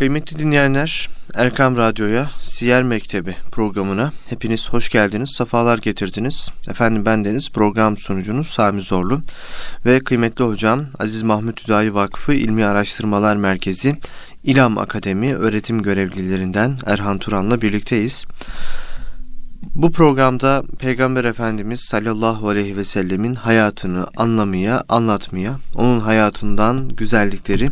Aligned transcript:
Kıymetli 0.00 0.38
dinleyenler, 0.38 1.08
Erkam 1.34 1.76
Radyo'ya, 1.76 2.30
Siyer 2.42 2.82
Mektebi 2.82 3.36
programına 3.52 4.12
hepiniz 4.28 4.68
hoş 4.68 4.88
geldiniz, 4.88 5.30
sefalar 5.30 5.78
getirdiniz. 5.78 6.48
Efendim 6.68 7.04
bendeniz 7.04 7.50
program 7.50 7.96
sunucunuz 7.96 8.46
Sami 8.46 8.82
Zorlu 8.82 9.20
ve 9.86 10.00
kıymetli 10.00 10.44
hocam 10.44 10.84
Aziz 10.98 11.22
Mahmut 11.22 11.64
Hüdayi 11.64 11.94
Vakfı 11.94 12.32
İlmi 12.32 12.64
Araştırmalar 12.64 13.36
Merkezi 13.36 13.96
İlam 14.44 14.78
Akademi 14.78 15.34
öğretim 15.34 15.82
görevlilerinden 15.82 16.78
Erhan 16.86 17.18
Turan'la 17.18 17.62
birlikteyiz. 17.62 18.24
Bu 19.74 19.92
programda 19.92 20.62
Peygamber 20.78 21.24
Efendimiz 21.24 21.80
sallallahu 21.80 22.48
aleyhi 22.48 22.76
ve 22.76 22.84
sellemin 22.84 23.34
hayatını 23.34 24.06
anlamaya, 24.16 24.84
anlatmaya, 24.88 25.56
onun 25.74 26.00
hayatından 26.00 26.88
güzellikleri 26.88 27.70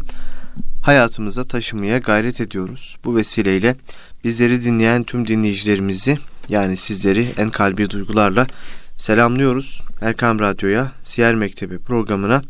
hayatımıza 0.82 1.44
taşımaya 1.44 1.98
gayret 1.98 2.40
ediyoruz. 2.40 2.96
Bu 3.04 3.16
vesileyle 3.16 3.76
bizleri 4.24 4.64
dinleyen 4.64 5.02
tüm 5.04 5.28
dinleyicilerimizi 5.28 6.18
yani 6.48 6.76
sizleri 6.76 7.32
en 7.36 7.50
kalbi 7.50 7.90
duygularla 7.90 8.46
selamlıyoruz. 8.96 9.82
Erkam 10.00 10.38
Radyo'ya, 10.40 10.92
Siyer 11.02 11.34
Mektebi 11.34 11.78
programına 11.78 12.42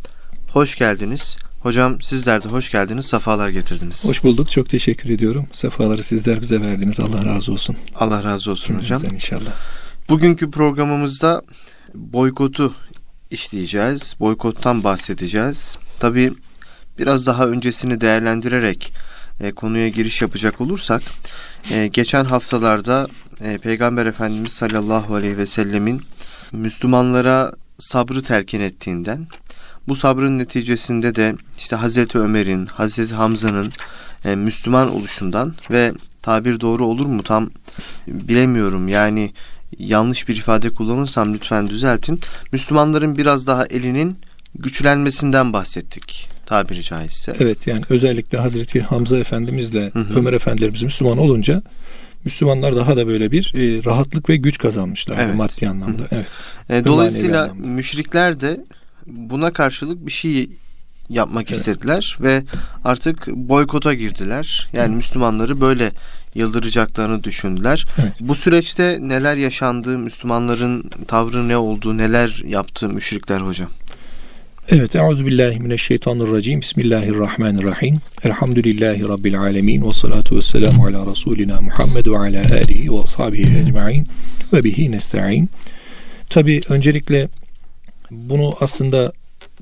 hoş 0.52 0.76
geldiniz. 0.76 1.36
Hocam 1.60 2.00
sizler 2.00 2.44
de 2.44 2.48
hoş 2.48 2.70
geldiniz, 2.70 3.06
sefalar 3.06 3.48
getirdiniz. 3.48 4.04
Hoş 4.04 4.24
bulduk, 4.24 4.50
çok 4.50 4.68
teşekkür 4.68 5.10
ediyorum. 5.10 5.46
Sefaları 5.52 6.02
sizler 6.02 6.40
bize 6.40 6.60
verdiniz. 6.60 7.00
Allah 7.00 7.24
razı 7.24 7.52
olsun. 7.52 7.76
Allah 7.94 8.24
razı 8.24 8.50
olsun 8.50 8.66
Cümlemizden 8.66 8.96
hocam. 8.96 9.14
inşallah. 9.14 9.50
Bugünkü 10.08 10.50
programımızda 10.50 11.42
boykotu 11.94 12.74
işleyeceğiz. 13.30 14.16
Boykottan 14.20 14.84
bahsedeceğiz. 14.84 15.78
Tabii 15.98 16.32
biraz 16.98 17.26
daha 17.26 17.46
öncesini 17.46 18.00
değerlendirerek 18.00 18.92
e, 19.40 19.52
konuya 19.52 19.88
giriş 19.88 20.22
yapacak 20.22 20.60
olursak 20.60 21.02
e, 21.70 21.86
geçen 21.86 22.24
haftalarda 22.24 23.08
e, 23.40 23.58
Peygamber 23.58 24.06
Efendimiz 24.06 24.52
sallallahu 24.52 25.14
aleyhi 25.14 25.38
ve 25.38 25.46
sellemin 25.46 26.02
Müslümanlara 26.52 27.52
sabrı 27.78 28.22
telkin 28.22 28.60
ettiğinden 28.60 29.26
bu 29.88 29.96
sabrın 29.96 30.38
neticesinde 30.38 31.14
de 31.14 31.34
işte 31.58 31.76
Hazreti 31.76 32.18
Ömer'in, 32.18 32.66
Hazreti 32.66 33.14
Hamza'nın 33.14 33.72
e, 34.24 34.36
Müslüman 34.36 34.90
oluşundan 34.90 35.54
ve 35.70 35.92
tabir 36.22 36.60
doğru 36.60 36.86
olur 36.86 37.06
mu 37.06 37.22
tam 37.22 37.50
bilemiyorum 38.06 38.88
yani 38.88 39.32
yanlış 39.78 40.28
bir 40.28 40.36
ifade 40.36 40.70
kullanırsam 40.70 41.34
lütfen 41.34 41.68
düzeltin. 41.68 42.20
Müslümanların 42.52 43.18
biraz 43.18 43.46
daha 43.46 43.66
elinin 43.66 44.18
güçlenmesinden 44.54 45.52
bahsettik 45.52 46.37
tabiri 46.48 46.82
caizse. 46.82 47.32
Evet 47.40 47.66
yani 47.66 47.82
özellikle 47.90 48.38
Hazreti 48.38 48.82
Hamza 48.82 49.18
Efendimizle 49.18 49.90
hı 49.92 49.98
hı. 50.00 50.18
Ömer 50.18 50.32
Efendilerimiz 50.32 50.82
Müslüman 50.82 51.18
olunca 51.18 51.62
Müslümanlar 52.24 52.76
daha 52.76 52.96
da 52.96 53.06
böyle 53.06 53.30
bir 53.30 53.54
e, 53.54 53.84
rahatlık 53.84 54.28
ve 54.28 54.36
güç 54.36 54.58
kazanmışlar 54.58 55.16
evet. 55.18 55.34
maddi 55.34 55.68
anlamda. 55.68 56.02
Hı 56.02 56.06
hı. 56.06 56.08
Evet. 56.10 56.26
E, 56.70 56.84
dolayısıyla 56.84 57.42
anlamda. 57.42 57.66
müşrikler 57.68 58.40
de 58.40 58.64
buna 59.06 59.52
karşılık 59.52 60.06
bir 60.06 60.12
şey 60.12 60.50
yapmak 61.08 61.50
evet. 61.50 61.58
istediler 61.58 62.18
ve 62.20 62.42
artık 62.84 63.26
boykota 63.26 63.94
girdiler. 63.94 64.68
Yani 64.72 64.92
Hı. 64.92 64.96
Müslümanları 64.96 65.60
böyle 65.60 65.92
yıldıracaklarını 66.34 67.24
düşündüler. 67.24 67.86
Evet. 67.98 68.12
Bu 68.20 68.34
süreçte 68.34 68.98
neler 69.00 69.36
yaşandı, 69.36 69.98
Müslümanların 69.98 70.90
tavrı 71.08 71.48
ne 71.48 71.56
oldu, 71.56 71.98
neler 71.98 72.42
yaptı 72.46 72.88
müşrikler 72.88 73.40
hocam? 73.40 73.68
Evet, 74.70 74.96
Euzu 74.96 75.26
billahi 75.26 75.60
mineşşeytanirracim. 75.60 76.60
Bismillahirrahmanirrahim. 76.60 78.00
Elhamdülillahi 78.24 79.08
rabbil 79.08 79.40
alamin 79.40 79.88
ve 79.88 79.92
salatu 79.92 80.36
vesselamu 80.36 80.86
ala 80.86 81.06
rasulina 81.06 81.60
Muhammed 81.60 82.06
ve 82.06 82.18
ala 82.18 82.40
alihi 82.52 82.92
ve 82.92 83.00
ashabihi 83.02 83.58
ecmaîn 83.58 84.06
ve 84.52 84.64
bihi 84.64 84.92
nestaîn. 84.92 85.48
Tabi 86.30 86.60
öncelikle 86.68 87.28
bunu 88.10 88.54
aslında 88.60 89.12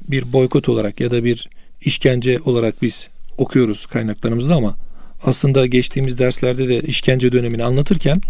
bir 0.09 0.33
boykot 0.33 0.69
olarak 0.69 1.01
ya 1.01 1.11
da 1.11 1.25
bir 1.25 1.49
işkence 1.81 2.39
olarak 2.45 2.83
biz 2.83 3.09
okuyoruz 3.39 3.87
kaynaklarımızda 3.87 4.55
ama 4.55 4.77
aslında 5.23 5.67
geçtiğimiz 5.67 6.19
derslerde 6.19 6.69
de 6.69 6.81
işkence 6.81 7.33
dönemini 7.33 7.65
anlatırken 7.65 8.21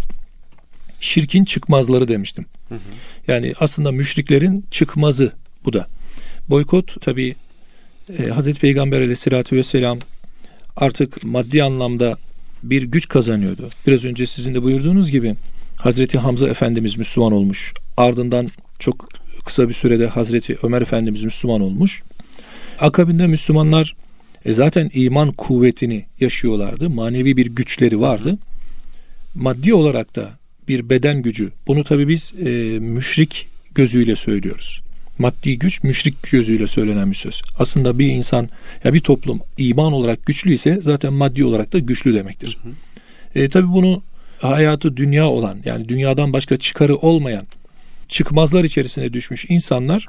şirkin 0.99 1.45
çıkmazları 1.45 2.07
demiştim. 2.07 2.45
Hı 2.69 2.75
hı. 2.75 2.79
Yani 3.27 3.53
aslında 3.59 3.91
müşriklerin 3.91 4.65
çıkmazı 4.71 5.31
bu 5.65 5.73
da. 5.73 5.87
Boykot 6.49 7.01
tabi 7.01 7.35
e, 8.19 8.29
Hazreti 8.29 8.59
Peygamber 8.59 8.97
aleyhissalatü 8.97 9.55
vesselam 9.55 9.99
artık 10.75 11.23
maddi 11.23 11.63
anlamda 11.63 12.17
bir 12.63 12.83
güç 12.83 13.07
kazanıyordu. 13.07 13.69
Biraz 13.87 14.05
önce 14.05 14.25
sizin 14.25 14.55
de 14.55 14.63
buyurduğunuz 14.63 15.11
gibi 15.11 15.35
Hazreti 15.77 16.19
Hamza 16.19 16.49
Efendimiz 16.49 16.97
Müslüman 16.97 17.31
olmuş. 17.31 17.73
Ardından 17.97 18.49
çok 18.79 19.09
kısa 19.45 19.69
bir 19.69 19.73
sürede 19.73 20.07
Hazreti 20.07 20.57
Ömer 20.63 20.81
Efendimiz 20.81 21.23
Müslüman 21.23 21.61
olmuş. 21.61 22.01
Akabinde 22.79 23.27
Müslümanlar 23.27 23.95
e 24.45 24.53
zaten 24.53 24.89
iman 24.93 25.31
kuvvetini 25.31 26.05
yaşıyorlardı. 26.19 26.89
Manevi 26.89 27.37
bir 27.37 27.45
güçleri 27.45 27.99
vardı. 27.99 28.37
Maddi 29.35 29.73
olarak 29.73 30.15
da 30.15 30.29
bir 30.67 30.89
beden 30.89 31.21
gücü. 31.21 31.51
Bunu 31.67 31.83
tabi 31.83 32.07
biz 32.07 32.33
e, 32.45 32.49
müşrik 32.79 33.47
gözüyle 33.75 34.15
söylüyoruz. 34.15 34.81
Maddi 35.19 35.59
güç 35.59 35.83
müşrik 35.83 36.31
gözüyle 36.31 36.67
söylenen 36.67 37.11
bir 37.11 37.15
söz. 37.15 37.41
Aslında 37.59 37.99
bir 37.99 38.07
insan 38.07 38.49
ya 38.83 38.93
bir 38.93 38.99
toplum 38.99 39.41
iman 39.57 39.93
olarak 39.93 40.25
güçlüyse 40.25 40.79
zaten 40.81 41.13
maddi 41.13 41.45
olarak 41.45 41.73
da 41.73 41.79
güçlü 41.79 42.13
demektir. 42.13 42.57
Hı 42.63 42.69
hı. 42.69 42.73
E, 43.43 43.49
tabi 43.49 43.67
bunu 43.67 44.03
hayatı 44.39 44.97
dünya 44.97 45.27
olan 45.27 45.57
yani 45.65 45.89
dünyadan 45.89 46.33
başka 46.33 46.57
çıkarı 46.57 46.95
olmayan 46.95 47.43
çıkmazlar 48.07 48.63
içerisine 48.63 49.13
düşmüş 49.13 49.45
insanlar 49.49 50.07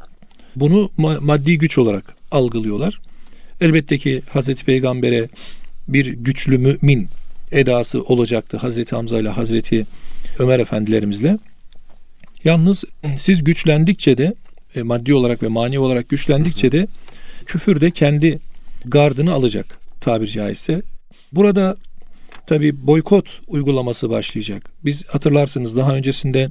bunu 0.57 0.91
maddi 0.97 1.59
güç 1.59 1.79
olarak 1.79 2.17
algılıyorlar. 2.31 3.01
Elbette 3.61 3.99
ki 3.99 4.23
Hazreti 4.33 4.65
Peygamber'e 4.65 5.29
bir 5.89 6.07
güçlü 6.07 6.59
mümin 6.59 7.09
edası 7.53 8.03
olacaktı 8.03 8.57
Hazreti 8.57 8.97
Hamza 8.97 9.19
ile 9.19 9.29
Hazreti 9.29 9.87
Ömer 10.39 10.59
efendilerimizle. 10.59 11.37
Yalnız 12.45 12.85
siz 13.19 13.45
güçlendikçe 13.45 14.19
de 14.19 14.35
e, 14.79 14.83
maddi 14.83 15.15
olarak 15.15 15.43
ve 15.43 15.49
mani 15.49 15.79
olarak 15.79 16.09
güçlendikçe 16.09 16.73
de 16.73 16.87
küfür 17.47 17.81
de 17.81 17.91
kendi 17.91 18.39
gardını 18.85 19.33
alacak 19.33 19.79
tabiri 20.01 20.31
caizse. 20.31 20.83
Burada 21.33 21.77
tabi 22.47 22.87
boykot 22.87 23.41
uygulaması 23.47 24.11
başlayacak. 24.11 24.71
Biz 24.85 25.05
hatırlarsınız 25.05 25.77
daha 25.77 25.95
öncesinde 25.95 26.51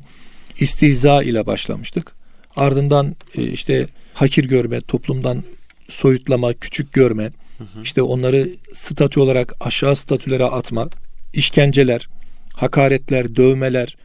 istihza 0.60 1.24
ile 1.24 1.46
başlamıştık. 1.46 2.12
Ardından 2.56 3.16
e, 3.38 3.44
işte 3.44 3.88
hakir 4.14 4.46
görme, 4.46 4.82
toplumdan 4.82 5.44
soyutlama, 5.90 6.54
küçük 6.54 6.94
görme, 6.94 7.24
hı 7.58 7.64
hı. 7.64 7.84
işte 7.84 8.02
onları 8.02 8.50
statü 8.74 9.20
olarak 9.20 9.54
aşağı 9.60 9.96
statülere 9.96 10.44
atma, 10.44 10.90
işkenceler, 11.34 12.10
hakaretler, 12.54 13.36
dövmeler, 13.36 13.98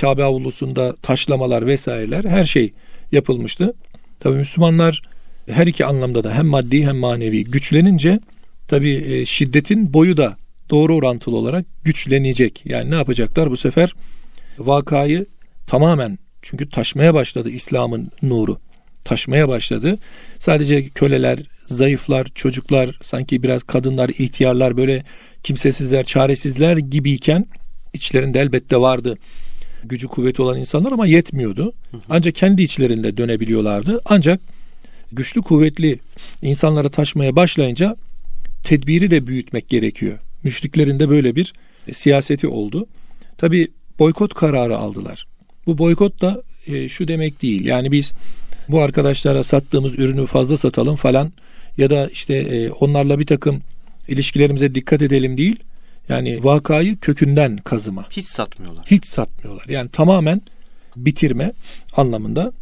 Kabe 0.00 0.24
avlusunda 0.24 0.96
taşlamalar 0.96 1.66
vesaireler 1.66 2.24
her 2.24 2.44
şey 2.44 2.72
yapılmıştı. 3.12 3.74
Tabi 4.20 4.34
Müslümanlar 4.34 5.02
her 5.50 5.66
iki 5.66 5.86
anlamda 5.86 6.24
da 6.24 6.34
hem 6.34 6.46
maddi 6.46 6.86
hem 6.86 6.96
manevi 6.96 7.44
güçlenince 7.44 8.20
tabi 8.68 8.90
e, 8.90 9.26
şiddetin 9.26 9.92
boyu 9.92 10.16
da 10.16 10.36
doğru 10.70 10.96
orantılı 10.96 11.36
olarak 11.36 11.66
güçlenecek. 11.84 12.62
Yani 12.64 12.90
ne 12.90 12.94
yapacaklar 12.94 13.50
bu 13.50 13.56
sefer 13.56 13.94
vakayı 14.58 15.26
tamamen 15.66 16.18
çünkü 16.42 16.68
taşmaya 16.68 17.14
başladı 17.14 17.50
İslam'ın 17.50 18.10
nuru. 18.22 18.58
Taşmaya 19.04 19.48
başladı. 19.48 19.98
Sadece 20.38 20.88
köleler, 20.88 21.38
zayıflar, 21.66 22.26
çocuklar, 22.34 22.98
sanki 23.02 23.42
biraz 23.42 23.62
kadınlar, 23.62 24.08
ihtiyarlar 24.08 24.76
böyle 24.76 25.02
kimsesizler, 25.42 26.04
çaresizler 26.04 26.76
gibiyken 26.76 27.46
içlerinde 27.92 28.40
elbette 28.40 28.76
vardı 28.76 29.18
gücü 29.84 30.08
kuvveti 30.08 30.42
olan 30.42 30.58
insanlar 30.58 30.92
ama 30.92 31.06
yetmiyordu. 31.06 31.72
Ancak 32.10 32.34
kendi 32.34 32.62
içlerinde 32.62 33.16
dönebiliyorlardı. 33.16 34.00
Ancak 34.04 34.40
güçlü 35.12 35.42
kuvvetli 35.42 35.98
insanlara 36.42 36.88
taşmaya 36.88 37.36
başlayınca 37.36 37.96
tedbiri 38.62 39.10
de 39.10 39.26
büyütmek 39.26 39.68
gerekiyor. 39.68 40.18
Müşriklerin 40.42 40.98
de 40.98 41.08
böyle 41.08 41.36
bir 41.36 41.52
siyaseti 41.92 42.46
oldu. 42.48 42.86
Tabi 43.38 43.68
boykot 43.98 44.34
kararı 44.34 44.76
aldılar. 44.76 45.26
Bu 45.66 45.78
boykot 45.78 46.22
da 46.22 46.42
e, 46.66 46.88
şu 46.88 47.08
demek 47.08 47.42
değil. 47.42 47.64
Yani 47.64 47.92
biz 47.92 48.12
bu 48.68 48.80
arkadaşlara 48.80 49.44
sattığımız 49.44 49.98
ürünü 49.98 50.26
fazla 50.26 50.56
satalım 50.56 50.96
falan 50.96 51.32
ya 51.78 51.90
da 51.90 52.08
işte 52.08 52.34
e, 52.34 52.70
onlarla 52.70 53.18
bir 53.18 53.26
takım 53.26 53.62
ilişkilerimize 54.08 54.74
dikkat 54.74 55.02
edelim 55.02 55.38
değil. 55.38 55.56
Yani 56.08 56.44
vakayı 56.44 56.98
kökünden 56.98 57.56
kazıma. 57.56 58.06
Hiç 58.10 58.24
satmıyorlar. 58.24 58.84
Hiç 58.86 59.06
satmıyorlar. 59.06 59.68
Yani 59.68 59.88
tamamen 59.88 60.42
bitirme 60.96 61.52
anlamında. 61.96 62.52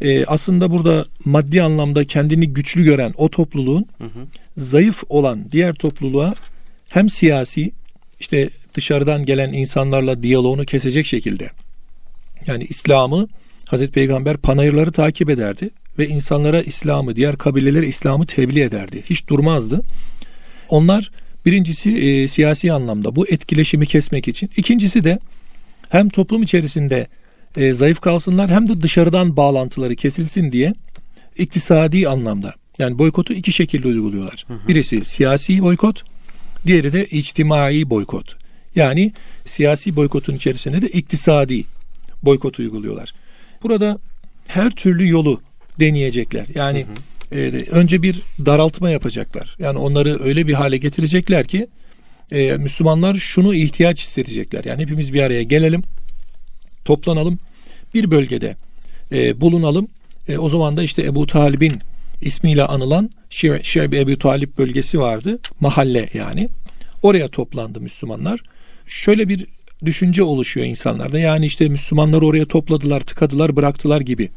Ee, 0.00 0.24
aslında 0.24 0.70
burada 0.70 1.06
maddi 1.24 1.62
anlamda 1.62 2.04
kendini 2.04 2.48
güçlü 2.48 2.84
gören 2.84 3.12
o 3.16 3.28
topluluğun 3.30 3.86
hı 3.98 4.04
hı. 4.04 4.26
zayıf 4.56 5.02
olan 5.08 5.50
diğer 5.52 5.74
topluluğa 5.74 6.34
hem 6.88 7.08
siyasi 7.08 7.72
işte 8.20 8.50
dışarıdan 8.74 9.26
gelen 9.26 9.52
insanlarla 9.52 10.22
diyaloğunu 10.22 10.64
kesecek 10.64 11.06
şekilde 11.06 11.50
yani 12.46 12.64
İslam'ı 12.64 13.28
Hazreti 13.66 13.92
Peygamber 13.92 14.36
panayırları 14.36 14.92
takip 14.92 15.30
ederdi 15.30 15.70
ve 15.98 16.08
insanlara 16.08 16.62
İslam'ı, 16.62 17.16
diğer 17.16 17.36
kabilelere 17.36 17.86
İslam'ı 17.86 18.26
tebliğ 18.26 18.60
ederdi. 18.60 19.02
Hiç 19.10 19.28
durmazdı. 19.28 19.82
Onlar 20.68 21.10
birincisi 21.46 21.96
e, 21.96 22.28
siyasi 22.28 22.72
anlamda 22.72 23.16
bu 23.16 23.28
etkileşimi 23.28 23.86
kesmek 23.86 24.28
için. 24.28 24.50
İkincisi 24.56 25.04
de 25.04 25.18
hem 25.88 26.08
toplum 26.08 26.42
içerisinde 26.42 27.06
e, 27.56 27.72
zayıf 27.72 28.00
kalsınlar 28.00 28.50
hem 28.50 28.68
de 28.68 28.82
dışarıdan 28.82 29.36
bağlantıları 29.36 29.96
kesilsin 29.96 30.52
diye 30.52 30.74
iktisadi 31.38 32.08
anlamda. 32.08 32.54
Yani 32.78 32.98
boykotu 32.98 33.32
iki 33.32 33.52
şekilde 33.52 33.88
uyguluyorlar. 33.88 34.44
Hı 34.48 34.54
hı. 34.54 34.68
Birisi 34.68 35.04
siyasi 35.04 35.62
boykot, 35.62 36.04
diğeri 36.66 36.92
de 36.92 37.06
içtimai 37.06 37.90
boykot. 37.90 38.36
Yani 38.74 39.12
siyasi 39.44 39.96
boykotun 39.96 40.34
içerisinde 40.34 40.82
de 40.82 40.88
iktisadi 40.88 41.64
boykot 42.22 42.58
uyguluyorlar. 42.58 43.14
Burada 43.62 43.98
her 44.46 44.70
türlü 44.70 45.08
yolu 45.08 45.40
deneyecekler. 45.80 46.46
Yani 46.54 46.78
hı 46.78 46.90
hı. 46.92 46.94
E, 47.32 47.38
önce 47.70 48.02
bir 48.02 48.22
daraltma 48.46 48.90
yapacaklar. 48.90 49.56
Yani 49.58 49.78
onları 49.78 50.24
öyle 50.24 50.46
bir 50.46 50.54
hale 50.54 50.76
getirecekler 50.76 51.44
ki 51.44 51.66
e, 52.32 52.56
Müslümanlar 52.56 53.14
şunu 53.14 53.54
ihtiyaç 53.54 54.00
hissedecekler. 54.00 54.64
Yani 54.64 54.82
hepimiz 54.82 55.12
bir 55.12 55.22
araya 55.22 55.42
gelelim, 55.42 55.82
toplanalım, 56.84 57.38
bir 57.94 58.10
bölgede 58.10 58.56
e, 59.12 59.40
bulunalım. 59.40 59.88
E, 60.28 60.38
o 60.38 60.48
zaman 60.48 60.76
da 60.76 60.82
işte 60.82 61.02
Ebu 61.02 61.26
Talib'in 61.26 61.78
ismiyle 62.22 62.64
anılan 62.64 63.10
Şebi 63.62 63.96
Ebu 63.96 64.18
Talip 64.18 64.58
bölgesi 64.58 65.00
vardı. 65.00 65.38
Mahalle 65.60 66.08
yani. 66.14 66.48
Oraya 67.02 67.28
toplandı 67.28 67.80
Müslümanlar. 67.80 68.40
Şöyle 68.86 69.28
bir 69.28 69.46
düşünce 69.84 70.22
oluşuyor 70.22 70.66
insanlarda. 70.66 71.18
Yani 71.18 71.46
işte 71.46 71.68
Müslümanları 71.68 72.26
oraya 72.26 72.46
topladılar, 72.46 73.00
tıkadılar, 73.00 73.56
bıraktılar 73.56 74.00
gibi 74.00 74.30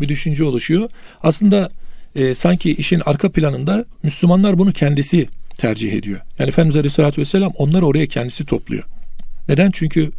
bir 0.00 0.08
düşünce 0.08 0.44
oluşuyor. 0.44 0.90
Aslında 1.20 1.70
e, 2.18 2.34
sanki 2.34 2.74
işin 2.74 3.02
arka 3.06 3.32
planında 3.32 3.84
Müslümanlar 4.02 4.58
bunu 4.58 4.72
kendisi 4.72 5.28
tercih 5.58 5.92
ediyor. 5.92 6.20
Yani 6.38 6.48
Efendimiz 6.48 6.76
Aleyhisselatü 6.76 7.20
Vesselam 7.20 7.52
onları 7.56 7.86
oraya 7.86 8.06
kendisi 8.06 8.46
topluyor. 8.46 8.84
Neden? 9.48 9.70
Çünkü 9.70 10.10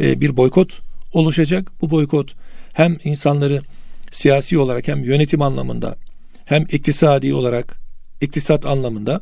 e, 0.00 0.20
bir 0.20 0.36
boykot 0.36 0.78
oluşacak. 1.12 1.72
Bu 1.80 1.90
boykot 1.90 2.34
hem 2.72 2.98
insanları 3.04 3.62
siyasi 4.10 4.58
olarak 4.58 4.88
hem 4.88 5.04
yönetim 5.04 5.42
anlamında 5.42 5.96
hem 6.44 6.62
iktisadi 6.62 7.34
olarak 7.34 7.80
iktisat 8.20 8.66
anlamında 8.66 9.20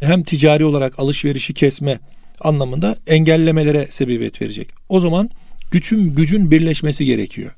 hem 0.00 0.22
ticari 0.22 0.64
olarak 0.64 0.98
alışverişi 0.98 1.54
kesme 1.54 2.00
anlamında 2.40 2.96
engellemelere 3.06 3.86
sebebiyet 3.90 4.42
verecek. 4.42 4.68
O 4.88 5.00
zaman 5.00 5.30
gücün 5.70 6.14
gücün 6.14 6.50
birleşmesi 6.50 7.04
gerekiyor. 7.04 7.54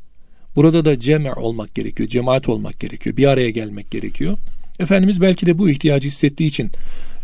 Burada 0.57 0.85
da 0.85 0.99
cema 0.99 1.35
olmak 1.35 1.75
gerekiyor, 1.75 2.09
cemaat 2.09 2.49
olmak 2.49 2.81
gerekiyor, 2.81 3.17
bir 3.17 3.27
araya 3.27 3.51
gelmek 3.51 3.91
gerekiyor. 3.91 4.37
Efendimiz 4.81 5.21
belki 5.21 5.47
de 5.47 5.59
bu 5.59 5.71
ihtiyacı 5.71 6.09
hissettiği 6.09 6.47
için 6.47 6.71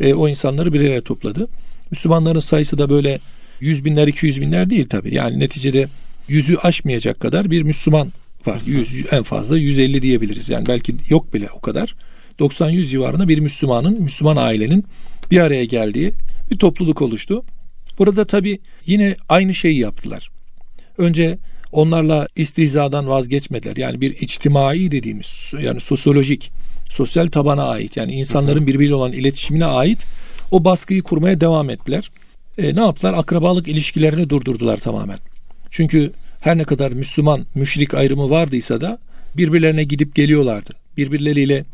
e, 0.00 0.14
o 0.14 0.28
insanları 0.28 0.72
bir 0.72 0.80
araya 0.80 1.00
topladı. 1.00 1.48
Müslümanların 1.90 2.40
sayısı 2.40 2.78
da 2.78 2.90
böyle 2.90 3.18
yüz 3.60 3.84
binler, 3.84 4.08
iki 4.08 4.26
yüz 4.26 4.40
binler 4.40 4.70
değil 4.70 4.86
tabii. 4.88 5.14
Yani 5.14 5.38
neticede 5.38 5.88
yüzü 6.28 6.56
aşmayacak 6.56 7.20
kadar 7.20 7.50
bir 7.50 7.62
Müslüman 7.62 8.12
var. 8.46 8.62
Yüz, 8.66 9.04
en 9.12 9.22
fazla 9.22 9.58
150 9.58 10.02
diyebiliriz. 10.02 10.48
Yani 10.48 10.66
belki 10.66 10.96
yok 11.08 11.34
bile 11.34 11.48
o 11.50 11.60
kadar. 11.60 11.94
90-100 12.38 12.84
civarında 12.84 13.28
bir 13.28 13.38
Müslümanın, 13.38 14.02
Müslüman 14.02 14.36
ailenin 14.36 14.84
bir 15.30 15.40
araya 15.40 15.64
geldiği 15.64 16.14
bir 16.50 16.58
topluluk 16.58 17.02
oluştu. 17.02 17.44
Burada 17.98 18.24
tabi 18.24 18.60
yine 18.86 19.16
aynı 19.28 19.54
şeyi 19.54 19.78
yaptılar. 19.78 20.30
Önce 20.98 21.38
onlarla 21.72 22.28
istihzadan 22.36 23.08
vazgeçmediler. 23.08 23.76
Yani 23.76 24.00
bir 24.00 24.10
içtimai 24.10 24.90
dediğimiz 24.90 25.52
yani 25.62 25.80
sosyolojik, 25.80 26.50
sosyal 26.90 27.28
tabana 27.28 27.68
ait 27.68 27.96
yani 27.96 28.12
insanların 28.12 28.66
birbiriyle 28.66 28.94
olan 28.94 29.12
iletişimine 29.12 29.64
ait 29.64 30.06
o 30.50 30.64
baskıyı 30.64 31.02
kurmaya 31.02 31.40
devam 31.40 31.70
ettiler. 31.70 32.10
E, 32.58 32.74
ne 32.74 32.80
yaptılar? 32.80 33.14
Akrabalık 33.14 33.68
ilişkilerini 33.68 34.30
durdurdular 34.30 34.76
tamamen. 34.76 35.18
Çünkü 35.70 36.12
her 36.40 36.58
ne 36.58 36.64
kadar 36.64 36.92
Müslüman 36.92 37.46
müşrik 37.54 37.94
ayrımı 37.94 38.30
vardıysa 38.30 38.80
da 38.80 38.98
birbirlerine 39.36 39.84
gidip 39.84 40.14
geliyorlardı. 40.14 40.74
Birbirleriyle 40.96 41.64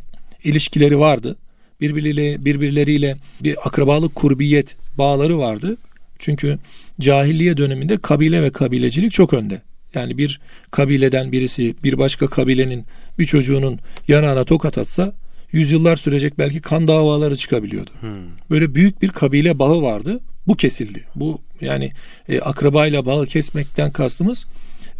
ilişkileri 0.44 0.98
vardı. 0.98 1.36
Birbirleriyle 1.80 2.44
birbirleriyle 2.44 3.16
bir 3.42 3.68
akrabalık 3.68 4.14
kurbiyet 4.14 4.76
bağları 4.98 5.38
vardı. 5.38 5.76
Çünkü 6.18 6.58
cahiliye 7.00 7.56
döneminde 7.56 7.96
kabile 7.96 8.42
ve 8.42 8.50
kabilecilik 8.50 9.12
çok 9.12 9.34
önde. 9.34 9.62
Yani 9.94 10.18
bir 10.18 10.40
kabileden 10.70 11.32
birisi 11.32 11.74
bir 11.84 11.98
başka 11.98 12.26
kabilenin 12.26 12.84
bir 13.18 13.26
çocuğunun 13.26 13.78
yanağına 14.08 14.44
tokat 14.44 14.78
atsa 14.78 15.12
yüzyıllar 15.52 15.96
sürecek 15.96 16.38
belki 16.38 16.60
kan 16.60 16.88
davaları 16.88 17.36
çıkabiliyordu. 17.36 17.90
Hmm. 18.00 18.10
Böyle 18.50 18.74
büyük 18.74 19.02
bir 19.02 19.08
kabile 19.08 19.58
bağı 19.58 19.82
vardı. 19.82 20.20
Bu 20.46 20.56
kesildi. 20.56 21.04
Bu 21.14 21.40
yani 21.60 21.92
e, 22.28 22.40
akrabayla 22.40 23.06
bağı 23.06 23.26
kesmekten 23.26 23.90
kastımız 23.90 24.46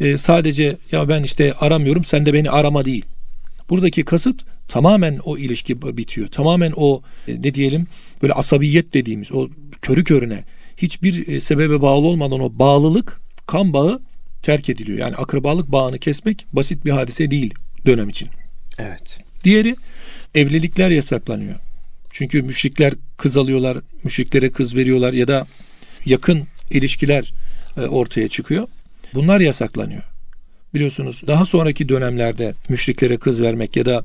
e, 0.00 0.18
sadece 0.18 0.76
ya 0.92 1.08
ben 1.08 1.22
işte 1.22 1.52
aramıyorum 1.52 2.04
sen 2.04 2.26
de 2.26 2.32
beni 2.32 2.50
arama 2.50 2.84
değil. 2.84 3.04
Buradaki 3.70 4.02
kasıt 4.02 4.44
tamamen 4.68 5.18
o 5.24 5.38
ilişki 5.38 5.82
bitiyor. 5.82 6.28
Tamamen 6.28 6.72
o 6.76 7.02
e, 7.28 7.42
ne 7.42 7.54
diyelim 7.54 7.86
böyle 8.22 8.32
asabiyet 8.32 8.94
dediğimiz 8.94 9.32
o 9.32 9.48
körü 9.82 10.04
körüne 10.04 10.44
hiçbir 10.76 11.28
e, 11.28 11.40
sebebe 11.40 11.82
bağlı 11.82 12.06
olmadan 12.06 12.40
o 12.40 12.58
bağlılık 12.58 13.20
kan 13.46 13.72
bağı 13.72 14.00
terk 14.44 14.68
ediliyor. 14.68 14.98
Yani 14.98 15.16
akrabalık 15.16 15.72
bağını 15.72 15.98
kesmek 15.98 16.46
basit 16.52 16.84
bir 16.84 16.90
hadise 16.90 17.30
değil 17.30 17.54
dönem 17.86 18.08
için. 18.08 18.28
Evet. 18.78 19.18
Diğeri 19.44 19.76
evlilikler 20.34 20.90
yasaklanıyor. 20.90 21.54
Çünkü 22.10 22.42
müşrikler 22.42 22.94
kız 23.16 23.36
alıyorlar, 23.36 23.78
müşriklere 24.04 24.50
kız 24.50 24.76
veriyorlar 24.76 25.12
ya 25.12 25.28
da 25.28 25.46
yakın 26.06 26.46
ilişkiler 26.70 27.32
e, 27.76 27.80
ortaya 27.80 28.28
çıkıyor. 28.28 28.68
Bunlar 29.14 29.40
yasaklanıyor. 29.40 30.02
Biliyorsunuz 30.74 31.22
daha 31.26 31.46
sonraki 31.46 31.88
dönemlerde 31.88 32.54
müşriklere 32.68 33.16
kız 33.16 33.42
vermek 33.42 33.76
ya 33.76 33.84
da 33.84 34.04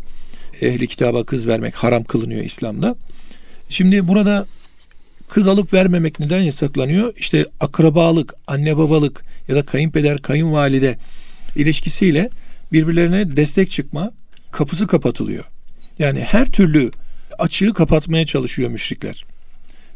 ehli 0.61 0.87
kitaba 0.87 1.23
kız 1.23 1.47
vermek 1.47 1.75
haram 1.75 2.03
kılınıyor 2.03 2.43
İslam'da. 2.43 2.95
Şimdi 3.69 4.07
burada 4.07 4.45
kız 5.29 5.47
alıp 5.47 5.73
vermemek 5.73 6.19
neden 6.19 6.41
yasaklanıyor? 6.41 7.13
İşte 7.17 7.45
akrabalık, 7.59 8.33
anne 8.47 8.77
babalık 8.77 9.23
ya 9.47 9.55
da 9.55 9.65
kayınpeder, 9.65 10.17
kayınvalide 10.17 10.97
ilişkisiyle 11.55 12.29
birbirlerine 12.73 13.35
destek 13.35 13.69
çıkma 13.69 14.11
kapısı 14.51 14.87
kapatılıyor. 14.87 15.45
Yani 15.99 16.19
her 16.21 16.45
türlü 16.45 16.91
açığı 17.39 17.73
kapatmaya 17.73 18.25
çalışıyor 18.25 18.69
müşrikler. 18.69 19.25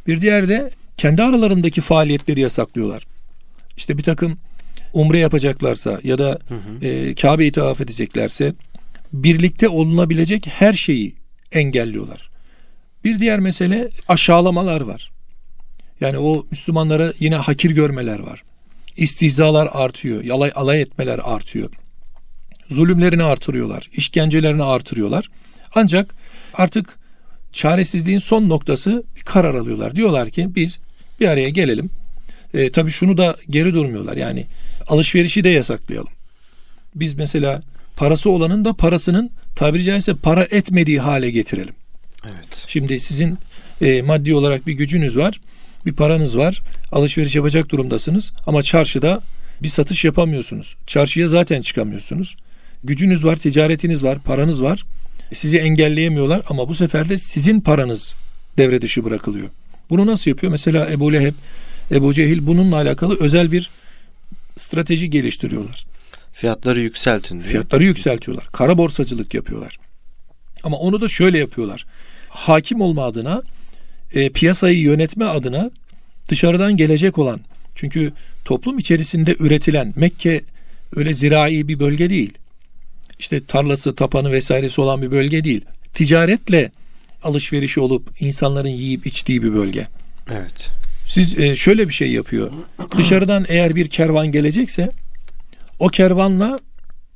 Bir 0.08 0.22
diğer 0.22 0.48
de 0.48 0.72
kendi 0.98 1.24
aralarındaki 1.24 1.82
faaliyetleri 1.82 2.40
yasaklıyorlar. 2.40 3.04
İşte 3.78 3.98
bir 3.98 4.04
takım 4.04 4.38
umre 4.94 5.20
yapacaklarsa 5.20 6.00
ya 6.04 6.18
da 6.18 6.40
hı 6.48 6.56
hı. 6.56 6.86
E, 6.86 7.16
Kabe'yi 7.16 7.52
tavaf 7.52 7.82
edeceklerse 7.82 8.54
birlikte 9.14 9.70
olunabilecek 9.70 10.48
her 10.48 10.74
şeyi 10.74 11.16
engelliyorlar. 11.52 12.30
Bir 13.04 13.20
diğer 13.20 13.40
mesele 13.40 13.90
aşağılamalar 14.08 14.82
var. 14.82 15.13
Yani 16.04 16.18
o 16.18 16.46
Müslümanlara 16.52 17.14
yine 17.20 17.36
hakir 17.36 17.72
görmeler 17.72 18.20
var. 18.20 18.44
İstihzalar 18.98 19.70
artıyor, 19.74 20.30
alay, 20.30 20.52
alay 20.56 20.82
etmeler 20.82 21.20
artıyor. 21.24 21.70
Zulümlerini 22.70 23.24
artırıyorlar, 23.24 23.90
işkencelerini 23.94 24.64
artırıyorlar. 24.64 25.30
Ancak 25.76 26.16
artık 26.54 26.98
çaresizliğin 27.52 28.20
son 28.20 28.50
noktası 28.50 29.04
bir 29.16 29.22
karar 29.22 29.56
alıyorlar. 29.56 29.96
Diyorlar 29.96 30.30
ki 30.30 30.56
biz 30.56 30.80
bir 31.20 31.28
araya 31.28 31.50
gelelim. 31.50 31.90
E, 32.54 32.72
tabii 32.72 32.92
şunu 32.92 33.18
da 33.18 33.36
geri 33.50 33.74
durmuyorlar. 33.74 34.18
Yani 34.18 34.46
alışverişi 34.88 35.44
de 35.44 35.50
yasaklayalım. 35.50 36.14
Biz 36.96 37.14
mesela 37.14 37.62
parası 37.96 38.30
olanın 38.30 38.66
da 38.66 38.74
parasının 38.74 39.30
tabiri 39.56 39.84
caizse 39.84 40.16
para 40.16 40.44
etmediği 40.44 41.00
hale 41.00 41.32
getirelim. 41.32 41.76
Evet. 42.26 42.66
Şimdi 42.68 43.00
sizin 43.00 43.38
e, 43.82 44.02
maddi 44.02 44.36
olarak 44.36 44.68
bir 44.68 44.74
gücünüz 44.74 45.18
var, 45.18 45.40
bir 45.86 45.94
paranız 45.94 46.38
var, 46.38 46.62
alışveriş 46.92 47.36
yapacak 47.36 47.70
durumdasınız 47.70 48.34
ama 48.48 48.64
çarşıda 48.64 49.22
bir 49.62 49.70
satış 49.70 50.06
yapamıyorsunuz. 50.06 50.76
Çarşıya 50.88 51.28
zaten 51.28 51.62
çıkamıyorsunuz. 51.62 52.36
Gücünüz 52.84 53.26
var, 53.26 53.36
ticaretiniz 53.36 54.04
var, 54.04 54.20
paranız 54.20 54.64
var. 54.64 54.86
Sizi 55.34 55.58
engelleyemiyorlar 55.58 56.42
ama 56.50 56.70
bu 56.70 56.74
sefer 56.74 57.10
de 57.10 57.18
sizin 57.18 57.62
paranız 57.62 58.16
devre 58.58 58.82
dışı 58.82 59.06
bırakılıyor. 59.06 59.50
Bunu 59.90 60.06
nasıl 60.06 60.32
yapıyor? 60.32 60.52
Mesela 60.52 60.92
Ebu 60.92 61.14
Leheb, 61.14 61.34
Ebu 61.92 62.14
Cehil 62.14 62.48
bununla 62.48 62.76
alakalı 62.76 63.18
özel 63.20 63.52
bir 63.52 63.70
strateji 64.58 65.10
geliştiriyorlar. 65.10 65.86
Fiyatları 66.34 66.82
yükseltin 66.82 67.40
diyor. 67.40 67.50
Fiyatları 67.50 67.84
yükseltiyorlar. 67.84 68.48
Kara 68.54 68.78
borsacılık 68.78 69.34
yapıyorlar. 69.34 69.80
Ama 70.64 70.78
onu 70.78 71.02
da 71.02 71.10
şöyle 71.10 71.38
yapıyorlar. 71.38 71.86
Hakim 72.30 72.82
olma 72.82 73.06
adına, 73.06 73.42
e, 74.14 74.30
piyasayı 74.30 74.80
yönetme 74.80 75.26
adına 75.26 75.72
dışarıdan 76.30 76.78
gelecek 76.78 77.18
olan 77.18 77.40
çünkü 77.76 78.14
toplum 78.46 78.80
içerisinde 78.80 79.36
üretilen 79.40 79.94
Mekke 79.96 80.42
öyle 80.96 81.14
zirai 81.14 81.68
bir 81.68 81.80
bölge 81.80 82.10
değil. 82.10 82.34
İşte 83.20 83.46
tarlası, 83.46 83.96
tapanı 83.96 84.32
vesairesi 84.32 84.82
olan 84.82 85.02
bir 85.02 85.12
bölge 85.12 85.44
değil. 85.44 85.62
Ticaretle 85.94 86.72
alışverişi 87.24 87.80
olup 87.80 88.10
insanların 88.20 88.70
yiyip 88.70 89.08
içtiği 89.08 89.44
bir 89.44 89.54
bölge. 89.54 89.88
Evet. 90.32 90.70
Siz 91.08 91.40
e, 91.40 91.56
şöyle 91.56 91.88
bir 91.88 91.94
şey 91.94 92.12
yapıyor. 92.12 92.52
Dışarıdan 92.98 93.46
eğer 93.48 93.76
bir 93.76 93.88
kervan 93.88 94.32
gelecekse 94.32 94.92
o 95.80 95.88
kervanla 95.88 96.60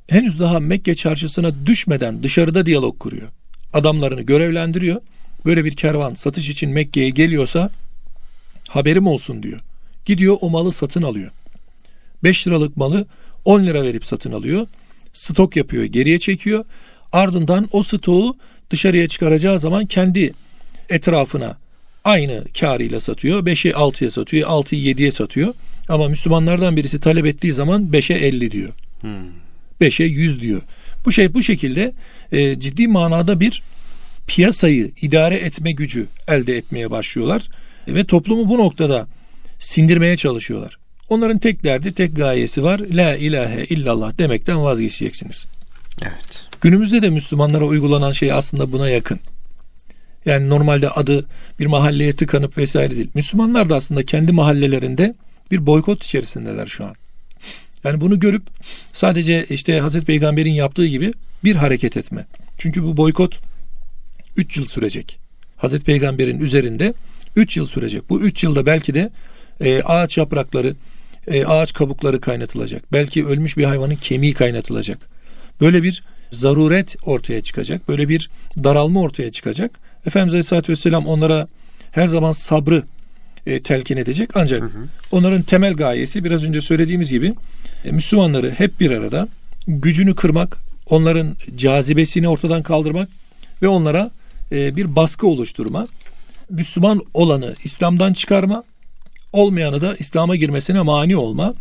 henüz 0.08 0.40
daha 0.40 0.60
Mekke 0.60 0.94
çarşısına 0.94 1.66
düşmeden 1.66 2.22
dışarıda 2.22 2.66
diyalog 2.66 2.98
kuruyor. 2.98 3.28
Adamlarını 3.72 4.22
görevlendiriyor. 4.22 5.00
Böyle 5.44 5.64
bir 5.64 5.76
kervan 5.76 6.14
satış 6.14 6.48
için 6.48 6.70
Mekke'ye 6.70 7.10
geliyorsa 7.10 7.70
haberim 8.68 9.06
olsun 9.06 9.42
diyor. 9.42 9.60
Gidiyor 10.04 10.36
o 10.40 10.50
malı 10.50 10.72
satın 10.72 11.02
alıyor. 11.02 11.30
5 12.24 12.46
liralık 12.46 12.76
malı 12.76 13.06
10 13.44 13.66
lira 13.66 13.82
verip 13.82 14.04
satın 14.04 14.32
alıyor. 14.32 14.66
Stok 15.12 15.56
yapıyor, 15.56 15.84
geriye 15.84 16.18
çekiyor. 16.18 16.64
Ardından 17.12 17.68
o 17.72 17.82
stoğu 17.82 18.36
dışarıya 18.70 19.08
çıkaracağı 19.08 19.58
zaman 19.58 19.86
kendi 19.86 20.32
etrafına 20.88 21.56
aynı 22.04 22.44
karıyla 22.60 23.00
satıyor. 23.00 23.46
5'e 23.46 23.70
6'ya 23.70 24.10
satıyor, 24.10 24.48
6'yı 24.48 24.94
7'ye 24.94 25.12
satıyor. 25.12 25.54
Ama 25.88 26.08
Müslümanlardan 26.08 26.76
birisi 26.76 27.00
talep 27.00 27.26
ettiği 27.26 27.52
zaman 27.52 27.82
5'e 27.82 28.16
50 28.16 28.50
diyor. 28.50 28.72
Hmm. 29.00 29.10
5'e 29.80 30.06
100 30.06 30.40
diyor. 30.40 30.62
Bu 31.04 31.12
şey 31.12 31.34
bu 31.34 31.42
şekilde 31.42 31.92
e, 32.32 32.60
ciddi 32.60 32.88
manada 32.88 33.40
bir 33.40 33.62
piyasayı 34.28 34.90
idare 35.02 35.36
etme 35.36 35.72
gücü 35.72 36.06
elde 36.28 36.56
etmeye 36.56 36.90
başlıyorlar 36.90 37.48
ve 37.88 38.04
toplumu 38.04 38.48
bu 38.48 38.58
noktada 38.58 39.06
sindirmeye 39.58 40.16
çalışıyorlar. 40.16 40.78
Onların 41.08 41.38
tek 41.38 41.64
derdi, 41.64 41.94
tek 41.94 42.16
gayesi 42.16 42.62
var. 42.62 42.80
La 42.80 43.16
ilahe 43.16 43.64
illallah 43.64 44.18
demekten 44.18 44.62
vazgeçeceksiniz. 44.62 45.46
Evet. 46.02 46.44
Günümüzde 46.60 47.02
de 47.02 47.10
Müslümanlara 47.10 47.64
uygulanan 47.64 48.12
şey 48.12 48.32
aslında 48.32 48.72
buna 48.72 48.88
yakın. 48.88 49.20
Yani 50.24 50.48
normalde 50.48 50.90
adı 50.90 51.26
bir 51.60 51.66
mahalleye 51.66 52.12
tıkanıp 52.12 52.58
vesaire 52.58 52.96
değil. 52.96 53.10
Müslümanlar 53.14 53.68
da 53.68 53.76
aslında 53.76 54.02
kendi 54.02 54.32
mahallelerinde 54.32 55.14
bir 55.50 55.66
boykot 55.66 56.04
içerisindeler 56.04 56.66
şu 56.66 56.84
an. 56.84 56.94
Yani 57.84 58.00
bunu 58.00 58.20
görüp 58.20 58.42
sadece 58.92 59.46
işte 59.50 59.80
Hazreti 59.80 60.06
Peygamber'in 60.06 60.52
yaptığı 60.52 60.86
gibi 60.86 61.12
bir 61.44 61.54
hareket 61.54 61.96
etme. 61.96 62.26
Çünkü 62.58 62.82
bu 62.82 62.96
boykot 62.96 63.38
3 64.38 64.56
yıl 64.56 64.66
sürecek. 64.66 65.18
Hazreti 65.56 65.84
Peygamber'in 65.84 66.40
üzerinde 66.40 66.94
3 67.36 67.56
yıl 67.56 67.66
sürecek. 67.66 68.10
Bu 68.10 68.20
3 68.20 68.44
yılda 68.44 68.66
belki 68.66 68.94
de 68.94 69.10
e, 69.60 69.82
ağaç 69.82 70.18
yaprakları, 70.18 70.74
e, 71.26 71.44
ağaç 71.44 71.72
kabukları 71.72 72.20
kaynatılacak. 72.20 72.92
Belki 72.92 73.26
ölmüş 73.26 73.56
bir 73.56 73.64
hayvanın 73.64 73.94
kemiği 73.94 74.34
kaynatılacak. 74.34 74.98
Böyle 75.60 75.82
bir 75.82 76.02
zaruret 76.30 76.96
ortaya 77.06 77.40
çıkacak. 77.40 77.88
Böyle 77.88 78.08
bir 78.08 78.30
daralma 78.64 79.00
ortaya 79.00 79.32
çıkacak. 79.32 79.70
Efendimiz 80.06 80.34
Aleyhisselatü 80.34 80.72
Vesselam 80.72 81.06
onlara 81.06 81.48
her 81.92 82.06
zaman 82.06 82.32
sabrı 82.32 82.82
e, 83.46 83.62
telkin 83.62 83.96
edecek. 83.96 84.30
Ancak 84.34 84.62
hı 84.62 84.66
hı. 84.66 84.88
onların 85.12 85.42
temel 85.42 85.74
gayesi 85.74 86.24
biraz 86.24 86.44
önce 86.44 86.60
söylediğimiz 86.60 87.10
gibi 87.10 87.34
e, 87.84 87.90
Müslümanları 87.90 88.50
hep 88.50 88.80
bir 88.80 88.90
arada 88.90 89.28
gücünü 89.66 90.14
kırmak, 90.14 90.58
onların 90.86 91.36
cazibesini 91.56 92.28
ortadan 92.28 92.62
kaldırmak 92.62 93.08
ve 93.62 93.68
onlara 93.68 94.10
e, 94.52 94.76
bir 94.76 94.96
baskı 94.96 95.26
oluşturma. 95.26 95.88
Müslüman 96.50 97.02
olanı 97.14 97.54
İslam'dan 97.64 98.12
çıkarma, 98.12 98.64
olmayanı 99.32 99.80
da 99.80 99.96
İslam'a 99.96 100.36
girmesine 100.36 100.80
mani 100.80 101.16
olma. 101.16 101.54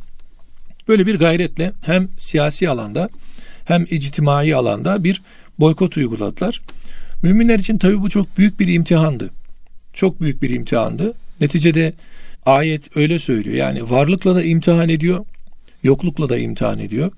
Böyle 0.88 1.06
bir 1.06 1.20
gayretle 1.20 1.72
hem 1.86 2.08
siyasi 2.18 2.70
alanda 2.70 3.10
hem 3.66 3.86
ictimai 3.90 4.56
alanda 4.56 5.04
bir 5.04 5.22
boykot 5.60 5.98
uyguladılar. 5.98 6.60
Müminler 7.24 7.60
için 7.60 7.78
tabii 7.78 8.02
bu 8.02 8.10
çok 8.10 8.38
büyük 8.38 8.60
bir 8.60 8.68
imtihandı. 8.68 9.30
Çok 9.94 10.22
büyük 10.22 10.42
bir 10.42 10.50
imtihandı. 10.50 11.14
Neticede 11.42 11.94
ayet 12.46 12.98
öyle 12.98 13.20
söylüyor. 13.20 13.56
Yani 13.56 13.90
varlıkla 13.90 14.36
da 14.36 14.44
imtihan 14.44 14.90
ediyor, 14.90 15.26
yoklukla 15.84 16.30
da 16.30 16.38
imtihan 16.38 16.80
ediyor. 16.80 17.12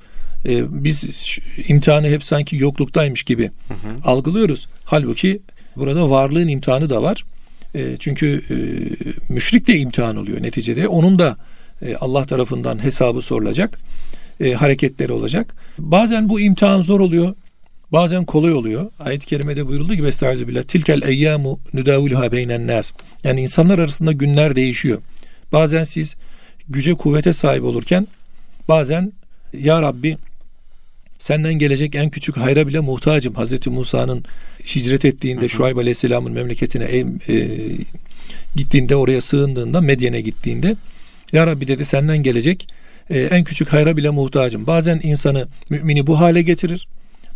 Ee, 0.45 0.83
biz 0.83 1.05
imtihanı 1.67 2.07
hep 2.07 2.23
sanki 2.23 2.55
yokluktaymış 2.55 3.23
gibi 3.23 3.51
hı 3.67 3.73
hı. 3.73 4.09
algılıyoruz. 4.09 4.67
Halbuki 4.85 5.39
burada 5.75 6.09
varlığın 6.09 6.47
imtihanı 6.47 6.89
da 6.89 7.03
var. 7.03 7.25
E, 7.75 7.97
çünkü 7.99 8.43
e, 8.49 8.57
müşrik 9.33 9.67
de 9.67 9.77
imtihan 9.77 10.15
oluyor 10.15 10.43
neticede. 10.43 10.87
Onun 10.87 11.19
da 11.19 11.37
e, 11.81 11.95
Allah 11.95 12.25
tarafından 12.25 12.83
hesabı 12.83 13.21
sorulacak. 13.21 13.79
E, 14.39 14.53
hareketleri 14.53 15.11
olacak. 15.11 15.55
Bazen 15.79 16.29
bu 16.29 16.39
imtihan 16.39 16.81
zor 16.81 16.99
oluyor. 16.99 17.35
Bazen 17.91 18.25
kolay 18.25 18.53
oluyor. 18.53 18.91
Ayet-i 18.99 19.25
kerimede 19.25 19.67
buyurulduğu 19.67 19.93
gibi 19.93 20.07
Estağfirullah. 20.07 20.63
Tilkel 20.63 21.01
eyyamu 21.01 21.59
nudaviluha 21.73 22.31
beynen 22.31 22.67
nas. 22.67 22.91
Yani 23.23 23.41
insanlar 23.41 23.79
arasında 23.79 24.11
günler 24.11 24.55
değişiyor. 24.55 25.01
Bazen 25.51 25.83
siz 25.83 26.15
güce 26.69 26.93
kuvvete 26.93 27.33
sahip 27.33 27.63
olurken 27.63 28.07
bazen 28.67 29.13
ya 29.53 29.81
Rabbi 29.81 30.17
senden 31.19 31.53
gelecek 31.53 31.95
en 31.95 32.09
küçük 32.09 32.37
hayra 32.37 32.67
bile 32.67 32.79
muhtacım. 32.79 33.33
Hazreti 33.33 33.69
Musa'nın 33.69 34.25
hicret 34.65 35.05
ettiğinde. 35.05 35.49
Şuayb 35.49 35.77
Aleyhisselam'ın 35.77 36.31
memleketine 36.31 36.83
e, 36.83 36.99
e, 37.33 37.47
gittiğinde 38.55 38.95
oraya 38.95 39.21
sığındığında 39.21 39.81
Medyen'e 39.81 40.21
gittiğinde 40.21 40.75
Ya 41.33 41.47
Rabbi 41.47 41.67
dedi 41.67 41.85
senden 41.85 42.17
gelecek 42.17 42.67
e, 43.09 43.19
en 43.21 43.43
küçük 43.43 43.73
hayra 43.73 43.97
bile 43.97 44.09
muhtacım. 44.09 44.67
Bazen 44.67 44.99
insanı 45.03 45.47
mümini 45.69 46.07
bu 46.07 46.19
hale 46.19 46.41
getirir. 46.41 46.87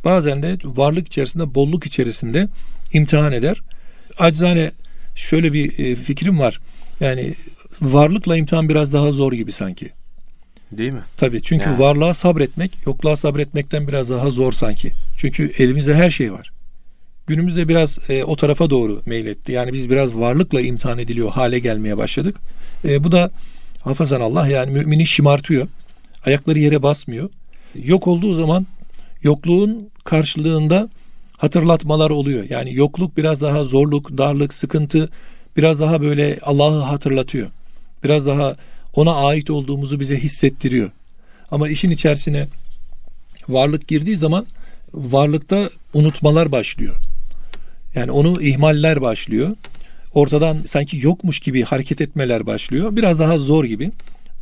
Bazen 0.05 0.43
de 0.43 0.57
varlık 0.63 1.07
içerisinde 1.07 1.55
bolluk 1.55 1.85
içerisinde 1.85 2.47
imtihan 2.93 3.31
eder. 3.31 3.61
Acizane 4.17 4.71
şöyle 5.15 5.53
bir 5.53 5.79
e, 5.79 5.95
fikrim 5.95 6.39
var. 6.39 6.59
Yani 6.99 7.33
varlıkla 7.81 8.37
imtihan 8.37 8.69
biraz 8.69 8.93
daha 8.93 9.11
zor 9.11 9.33
gibi 9.33 9.51
sanki. 9.51 9.89
Değil 10.77 10.91
mi? 10.91 11.03
Tabii 11.17 11.41
çünkü 11.41 11.65
yani. 11.65 11.79
varlığa 11.79 12.13
sabretmek 12.13 12.71
yokluğa 12.85 13.17
sabretmekten 13.17 13.87
biraz 13.87 14.09
daha 14.09 14.31
zor 14.31 14.51
sanki. 14.51 14.91
Çünkü 15.17 15.51
elimizde 15.57 15.95
her 15.95 16.09
şey 16.09 16.33
var. 16.33 16.51
Günümüzde 17.27 17.67
biraz 17.67 17.99
e, 18.09 18.23
o 18.23 18.35
tarafa 18.35 18.69
doğru 18.69 19.01
meyletti. 19.05 19.51
Yani 19.51 19.73
biz 19.73 19.89
biraz 19.89 20.15
varlıkla 20.15 20.61
imtihan 20.61 20.99
ediliyor 20.99 21.31
hale 21.31 21.59
gelmeye 21.59 21.97
başladık. 21.97 22.35
E, 22.85 23.03
bu 23.03 23.11
da 23.11 23.31
hafazan 23.81 24.21
Allah 24.21 24.47
yani 24.47 24.71
mümini 24.71 25.05
şımartıyor. 25.05 25.67
Ayakları 26.25 26.59
yere 26.59 26.83
basmıyor. 26.83 27.29
Yok 27.83 28.07
olduğu 28.07 28.33
zaman 28.33 28.67
yokluğun 29.23 29.89
karşılığında 30.03 30.89
hatırlatmalar 31.37 32.09
oluyor. 32.09 32.45
Yani 32.49 32.75
yokluk 32.75 33.17
biraz 33.17 33.41
daha 33.41 33.63
zorluk, 33.63 34.17
darlık, 34.17 34.53
sıkıntı 34.53 35.09
biraz 35.57 35.79
daha 35.79 36.01
böyle 36.01 36.39
Allah'ı 36.41 36.79
hatırlatıyor. 36.79 37.47
Biraz 38.03 38.25
daha 38.25 38.55
ona 38.93 39.15
ait 39.15 39.49
olduğumuzu 39.49 39.99
bize 39.99 40.17
hissettiriyor. 40.17 40.91
Ama 41.51 41.69
işin 41.69 41.89
içerisine 41.89 42.47
varlık 43.49 43.87
girdiği 43.87 44.15
zaman 44.15 44.45
varlıkta 44.93 45.69
unutmalar 45.93 46.51
başlıyor. 46.51 46.95
Yani 47.95 48.11
onu 48.11 48.41
ihmaller 48.41 49.01
başlıyor. 49.01 49.55
Ortadan 50.13 50.57
sanki 50.67 50.97
yokmuş 50.97 51.39
gibi 51.39 51.63
hareket 51.63 52.01
etmeler 52.01 52.45
başlıyor. 52.45 52.95
Biraz 52.95 53.19
daha 53.19 53.37
zor 53.37 53.65
gibi. 53.65 53.91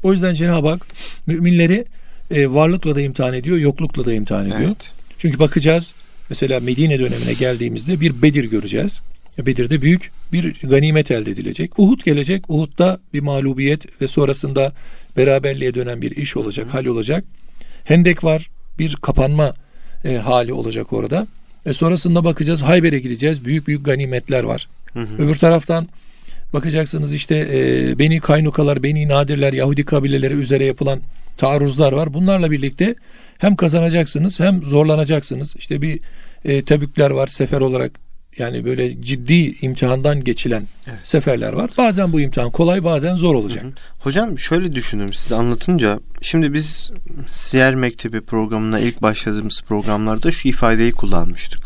O 0.03 0.13
yüzden 0.13 0.34
Cenab-ı 0.34 0.67
Hak 0.67 0.88
müminleri 1.27 1.86
e, 2.31 2.51
varlıkla 2.51 2.96
da 2.96 3.01
imtihan 3.01 3.34
ediyor, 3.34 3.58
yoklukla 3.58 4.05
da 4.05 4.13
imtihan 4.13 4.46
ediyor. 4.46 4.62
Evet. 4.62 4.91
Çünkü 5.17 5.39
bakacağız 5.39 5.93
mesela 6.29 6.60
Medine 6.60 7.00
dönemine 7.00 7.34
geldiğimizde 7.34 8.01
bir 8.01 8.22
Bedir 8.22 8.43
göreceğiz. 8.43 9.01
Bedir'de 9.38 9.81
büyük 9.81 10.11
bir 10.33 10.55
ganimet 10.63 11.11
elde 11.11 11.31
edilecek. 11.31 11.79
Uhud 11.79 12.03
gelecek. 12.05 12.50
Uhud'da 12.50 13.00
bir 13.13 13.19
mağlubiyet 13.19 14.01
ve 14.01 14.07
sonrasında 14.07 14.73
beraberliğe 15.17 15.73
dönen 15.73 16.01
bir 16.01 16.11
iş 16.11 16.38
olacak, 16.38 16.73
hal 16.73 16.85
olacak. 16.85 17.23
Hendek 17.83 18.23
var. 18.23 18.50
Bir 18.79 18.95
kapanma 18.95 19.53
e, 20.05 20.15
hali 20.15 20.53
olacak 20.53 20.93
orada. 20.93 21.27
E 21.65 21.73
sonrasında 21.73 22.23
bakacağız 22.23 22.61
Hayber'e 22.61 23.00
gideceğiz. 23.00 23.45
Büyük 23.45 23.67
büyük 23.67 23.85
ganimetler 23.85 24.43
var. 24.43 24.67
Hı 24.93 25.00
hı. 25.00 25.23
Öbür 25.23 25.35
taraftan 25.35 25.88
bakacaksınız 26.53 27.13
işte 27.13 27.47
e, 27.53 28.00
Beni 28.00 28.19
Kaynukalar, 28.19 28.83
Beni 28.83 29.07
Nadirler, 29.07 29.53
Yahudi 29.53 29.85
kabileleri 29.85 30.33
üzere 30.33 30.65
yapılan 30.65 31.00
taarruzlar 31.38 31.91
var. 31.91 32.13
Bunlarla 32.13 32.51
birlikte 32.51 32.95
hem 33.38 33.55
kazanacaksınız 33.55 34.39
hem 34.39 34.63
zorlanacaksınız. 34.63 35.55
İşte 35.57 35.81
bir 35.81 36.00
e, 36.45 36.61
tebükler 36.61 37.11
var 37.11 37.27
sefer 37.27 37.61
olarak 37.61 38.10
yani 38.38 38.65
böyle 38.65 39.01
ciddi 39.01 39.65
imtihandan 39.65 40.23
geçilen 40.23 40.67
evet. 40.88 41.00
seferler 41.03 41.53
var. 41.53 41.69
Bazen 41.77 42.13
bu 42.13 42.21
imtihan 42.21 42.51
kolay 42.51 42.83
bazen 42.83 43.15
zor 43.15 43.35
olacak. 43.35 43.63
Hı 43.63 43.67
hı. 43.67 43.71
Hocam 44.00 44.39
şöyle 44.39 44.73
düşünün 44.73 45.11
siz 45.11 45.31
anlatınca 45.31 46.00
şimdi 46.21 46.53
biz 46.53 46.91
Siyer 47.29 47.75
Mektebi 47.75 48.21
programına 48.21 48.79
ilk 48.79 49.01
başladığımız 49.01 49.61
programlarda 49.61 50.31
şu 50.31 50.47
ifadeyi 50.47 50.91
kullanmıştık. 50.91 51.61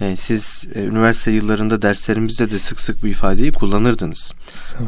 E, 0.00 0.16
siz 0.16 0.68
e, 0.74 0.82
üniversite 0.82 1.30
yıllarında 1.30 1.82
derslerimizde 1.82 2.50
de 2.50 2.58
sık 2.58 2.80
sık 2.80 3.02
bu 3.02 3.06
ifadeyi 3.06 3.52
kullanırdınız. 3.52 4.32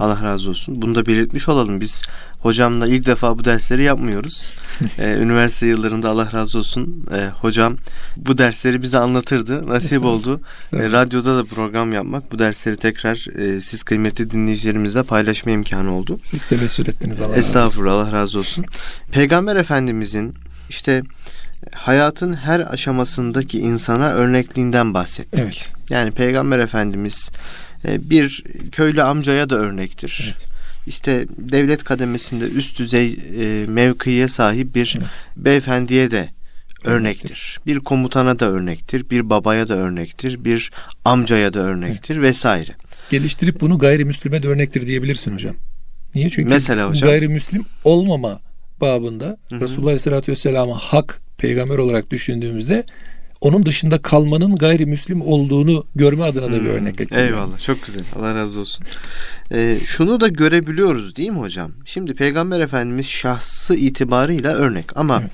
Allah 0.01 0.23
razı 0.23 0.51
olsun. 0.51 0.83
Bunu 0.83 0.95
da 0.95 1.07
belirtmiş 1.07 1.49
olalım. 1.49 1.81
Biz 1.81 2.03
hocamla 2.39 2.87
ilk 2.87 3.07
defa 3.07 3.39
bu 3.39 3.45
dersleri 3.45 3.83
yapmıyoruz. 3.83 4.53
e, 4.99 5.17
üniversite 5.17 5.67
yıllarında 5.67 6.11
Allah 6.11 6.33
razı 6.33 6.59
olsun 6.59 7.07
e, 7.15 7.29
hocam 7.41 7.77
bu 8.17 8.39
dersleri 8.39 8.83
bize 8.83 8.99
anlatırdı. 8.99 9.67
Nasip 9.67 10.05
oldu. 10.05 10.41
E, 10.73 10.93
radyoda 10.93 11.37
da 11.37 11.45
program 11.45 11.93
yapmak 11.93 12.33
bu 12.33 12.39
dersleri 12.39 12.77
tekrar 12.77 13.39
e, 13.39 13.61
siz 13.61 13.83
kıymetli 13.83 14.31
dinleyicilerimizle 14.31 15.03
paylaşma 15.03 15.53
imkanı 15.53 15.93
oldu. 15.93 16.21
Siz 16.23 16.43
tevessül 16.43 16.89
ettiniz 16.89 17.21
Allah 17.21 17.37
Estağfurullah 17.37 17.93
Allah 17.93 18.13
razı 18.13 18.39
olsun. 18.39 18.65
Peygamber 19.13 19.57
Efendimizin 19.57 20.35
işte 20.69 21.03
hayatın 21.75 22.33
her 22.33 22.61
aşamasındaki 22.61 23.59
insana 23.59 24.11
örnekliğinden 24.11 24.95
bahsettik. 24.95 25.41
Evet. 25.41 25.73
Yani 25.91 26.11
Peygamber 26.11 26.59
Efendimiz 26.59 27.31
e, 27.85 28.11
bir 28.11 28.45
köylü 28.73 29.03
amcaya 29.03 29.51
da 29.51 29.55
örnektir. 29.55 30.25
Evet. 30.27 30.47
İşte 30.87 31.27
devlet 31.39 31.85
kademesinde 31.85 32.45
üst 32.45 32.79
düzey 32.79 33.19
e, 33.41 33.67
mevkiye 33.67 34.29
sahip 34.29 34.75
bir 34.75 34.95
evet. 34.99 35.09
beyefendiye 35.37 36.11
de 36.11 36.29
örnektir. 36.85 37.61
Bir 37.67 37.81
komutana 37.81 38.39
da 38.39 38.47
örnektir, 38.47 39.11
bir 39.11 39.31
babaya 39.31 39.69
da 39.69 39.75
örnektir, 39.75 40.45
bir 40.45 40.71
amcaya 41.05 41.55
da 41.55 41.61
örnektir 41.61 42.17
evet. 42.17 42.25
vesaire. 42.25 42.71
Geliştirip 43.11 43.61
bunu 43.61 43.79
gayrimüslime 43.79 44.43
de 44.43 44.49
örnektir 44.49 44.87
diyebilirsin 44.87 45.35
hocam. 45.35 45.55
Niye? 46.15 46.31
Çünkü 46.31 46.49
Mesela 46.49 46.89
hocam, 46.89 47.09
gayrimüslim 47.09 47.65
olmama 47.85 48.41
babında 48.83 49.37
Hı-hı. 49.49 49.61
Resulullah 49.61 49.87
Aleyhisselatü 49.87 50.33
Vesselam'ı 50.33 50.73
hak 50.73 51.21
peygamber 51.39 51.79
olarak 51.79 52.11
düşündüğümüzde 52.11 52.85
onun 53.41 53.67
dışında 53.67 54.03
kalmanın 54.03 54.57
gayrimüslim 54.57 55.23
olduğunu 55.23 55.85
görme 55.95 56.25
adına 56.25 56.47
da 56.47 56.53
bir 56.53 56.59
hmm, 56.61 56.67
örnek 56.67 56.99
getiriyor. 56.99 57.27
Eyvallah 57.27 57.59
çok 57.59 57.83
güzel 57.87 58.03
Allah 58.17 58.35
razı 58.35 58.61
olsun. 58.61 58.87
Ee, 59.53 59.79
şunu 59.85 60.21
da 60.21 60.29
görebiliyoruz 60.29 61.17
değil 61.17 61.31
mi 61.31 61.39
hocam? 61.39 61.73
Şimdi 61.85 62.15
Peygamber 62.15 62.61
Efendimiz 62.61 63.07
şahsı 63.07 63.75
itibarıyla 63.75 64.53
örnek 64.53 64.97
ama 64.97 65.21
evet. 65.21 65.33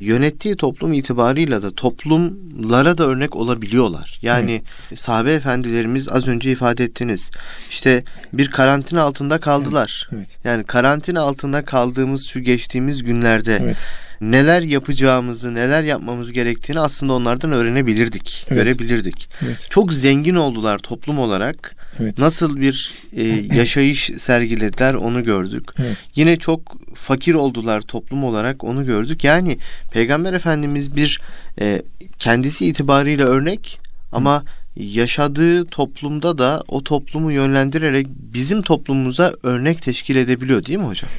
yönettiği 0.00 0.56
toplum 0.56 0.92
itibarıyla 0.92 1.62
da 1.62 1.70
toplumlara 1.70 2.98
da 2.98 3.04
örnek 3.04 3.36
olabiliyorlar. 3.36 4.18
Yani 4.22 4.62
evet. 4.88 4.98
sahabe 4.98 5.32
efendilerimiz 5.32 6.08
az 6.08 6.28
önce 6.28 6.52
ifade 6.52 6.84
ettiniz. 6.84 7.30
İşte 7.70 8.04
bir 8.32 8.50
karantina 8.50 9.02
altında 9.02 9.40
kaldılar. 9.40 10.08
Evet. 10.12 10.20
Evet. 10.20 10.38
Yani 10.44 10.64
karantina 10.64 11.20
altında 11.20 11.64
kaldığımız 11.64 12.26
şu 12.26 12.40
geçtiğimiz 12.40 13.02
günlerde 13.02 13.58
evet 13.62 13.86
neler 14.20 14.62
yapacağımızı, 14.62 15.54
neler 15.54 15.82
yapmamız 15.82 16.32
gerektiğini 16.32 16.80
aslında 16.80 17.12
onlardan 17.12 17.52
öğrenebilirdik, 17.52 18.46
evet. 18.48 18.58
görebilirdik. 18.58 19.28
Evet. 19.44 19.66
Çok 19.70 19.92
zengin 19.92 20.34
oldular 20.34 20.78
toplum 20.78 21.18
olarak. 21.18 21.76
Evet. 21.98 22.18
Nasıl 22.18 22.60
bir 22.60 22.92
e, 23.16 23.22
yaşayış 23.54 24.10
sergilediler 24.18 24.94
onu 24.94 25.24
gördük. 25.24 25.68
Evet. 25.78 25.96
Yine 26.14 26.36
çok 26.36 26.76
fakir 26.94 27.34
oldular 27.34 27.80
toplum 27.80 28.24
olarak 28.24 28.64
onu 28.64 28.86
gördük. 28.86 29.24
Yani 29.24 29.58
Peygamber 29.92 30.32
Efendimiz 30.32 30.96
bir 30.96 31.20
e, 31.60 31.82
kendisi 32.18 32.66
itibariyle 32.66 33.24
örnek 33.24 33.80
ama 34.12 34.44
yaşadığı 34.76 35.64
toplumda 35.64 36.38
da 36.38 36.64
o 36.68 36.84
toplumu 36.84 37.32
yönlendirerek 37.32 38.06
bizim 38.08 38.62
toplumumuza 38.62 39.32
örnek 39.42 39.82
teşkil 39.82 40.16
edebiliyor 40.16 40.64
değil 40.64 40.78
mi 40.78 40.84
hocam? 40.84 41.10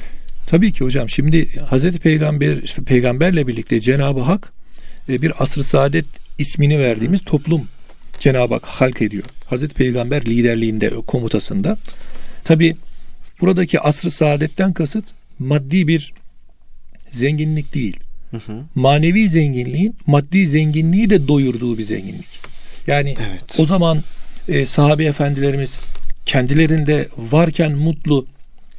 Tabii 0.46 0.72
ki 0.72 0.84
hocam. 0.84 1.08
Şimdi 1.08 1.60
Hazreti 1.60 1.98
Peygamber 1.98 2.60
peygamberle 2.86 3.46
birlikte 3.46 3.80
Cenab-ı 3.80 4.20
Hak 4.20 4.52
e, 5.08 5.22
bir 5.22 5.42
asr-ı 5.42 5.64
saadet 5.64 6.06
ismini 6.38 6.78
verdiğimiz 6.78 7.24
toplum 7.24 7.68
Cenab-ı 8.18 8.54
Hak 8.54 8.64
halk 8.64 9.02
ediyor. 9.02 9.24
Hazreti 9.46 9.74
Peygamber 9.74 10.24
liderliğinde 10.24 10.90
komutasında. 10.90 11.78
Tabii 12.44 12.76
buradaki 13.40 13.80
asr-ı 13.80 14.10
saadetten 14.10 14.72
kasıt 14.72 15.04
maddi 15.38 15.88
bir 15.88 16.12
zenginlik 17.10 17.74
değil. 17.74 18.00
Hı 18.30 18.36
hı. 18.36 18.62
Manevi 18.74 19.28
zenginliğin 19.28 19.96
maddi 20.06 20.46
zenginliği 20.46 21.10
de 21.10 21.28
doyurduğu 21.28 21.78
bir 21.78 21.82
zenginlik. 21.82 22.40
Yani 22.86 23.14
evet. 23.30 23.58
o 23.58 23.66
zaman 23.66 24.02
e, 24.48 24.66
sahabe 24.66 25.04
efendilerimiz 25.04 25.78
kendilerinde 26.26 27.08
varken 27.18 27.72
mutlu, 27.72 28.26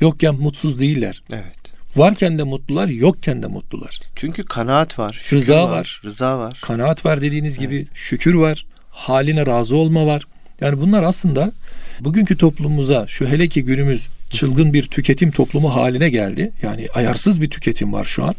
yokken 0.03 0.35
mutsuz 0.35 0.79
değiller. 0.79 1.23
Evet. 1.33 1.63
Varken 1.95 2.37
de 2.37 2.43
mutlular, 2.43 2.87
yokken 2.87 3.43
de 3.43 3.47
mutlular. 3.47 3.99
Çünkü 4.15 4.43
kanaat 4.43 4.99
var, 4.99 5.21
rıza 5.31 5.63
var, 5.63 5.69
var, 5.69 6.01
rıza 6.03 6.39
var. 6.39 6.59
Kanaat 6.61 7.05
var 7.05 7.21
dediğiniz 7.21 7.57
evet. 7.57 7.61
gibi, 7.61 7.87
şükür 7.93 8.33
var, 8.33 8.65
haline 8.89 9.45
razı 9.45 9.75
olma 9.75 10.05
var. 10.05 10.23
Yani 10.61 10.81
bunlar 10.81 11.03
aslında 11.03 11.51
bugünkü 11.99 12.37
toplumumuza 12.37 13.07
şu 13.07 13.27
hele 13.27 13.47
ki 13.47 13.63
günümüz 13.63 14.07
çılgın 14.29 14.73
bir 14.73 14.83
tüketim 14.83 15.31
toplumu 15.31 15.75
haline 15.75 16.09
geldi. 16.09 16.51
Yani 16.63 16.87
ayarsız 16.93 17.41
bir 17.41 17.49
tüketim 17.49 17.93
var 17.93 18.05
şu 18.05 18.23
an. 18.23 18.35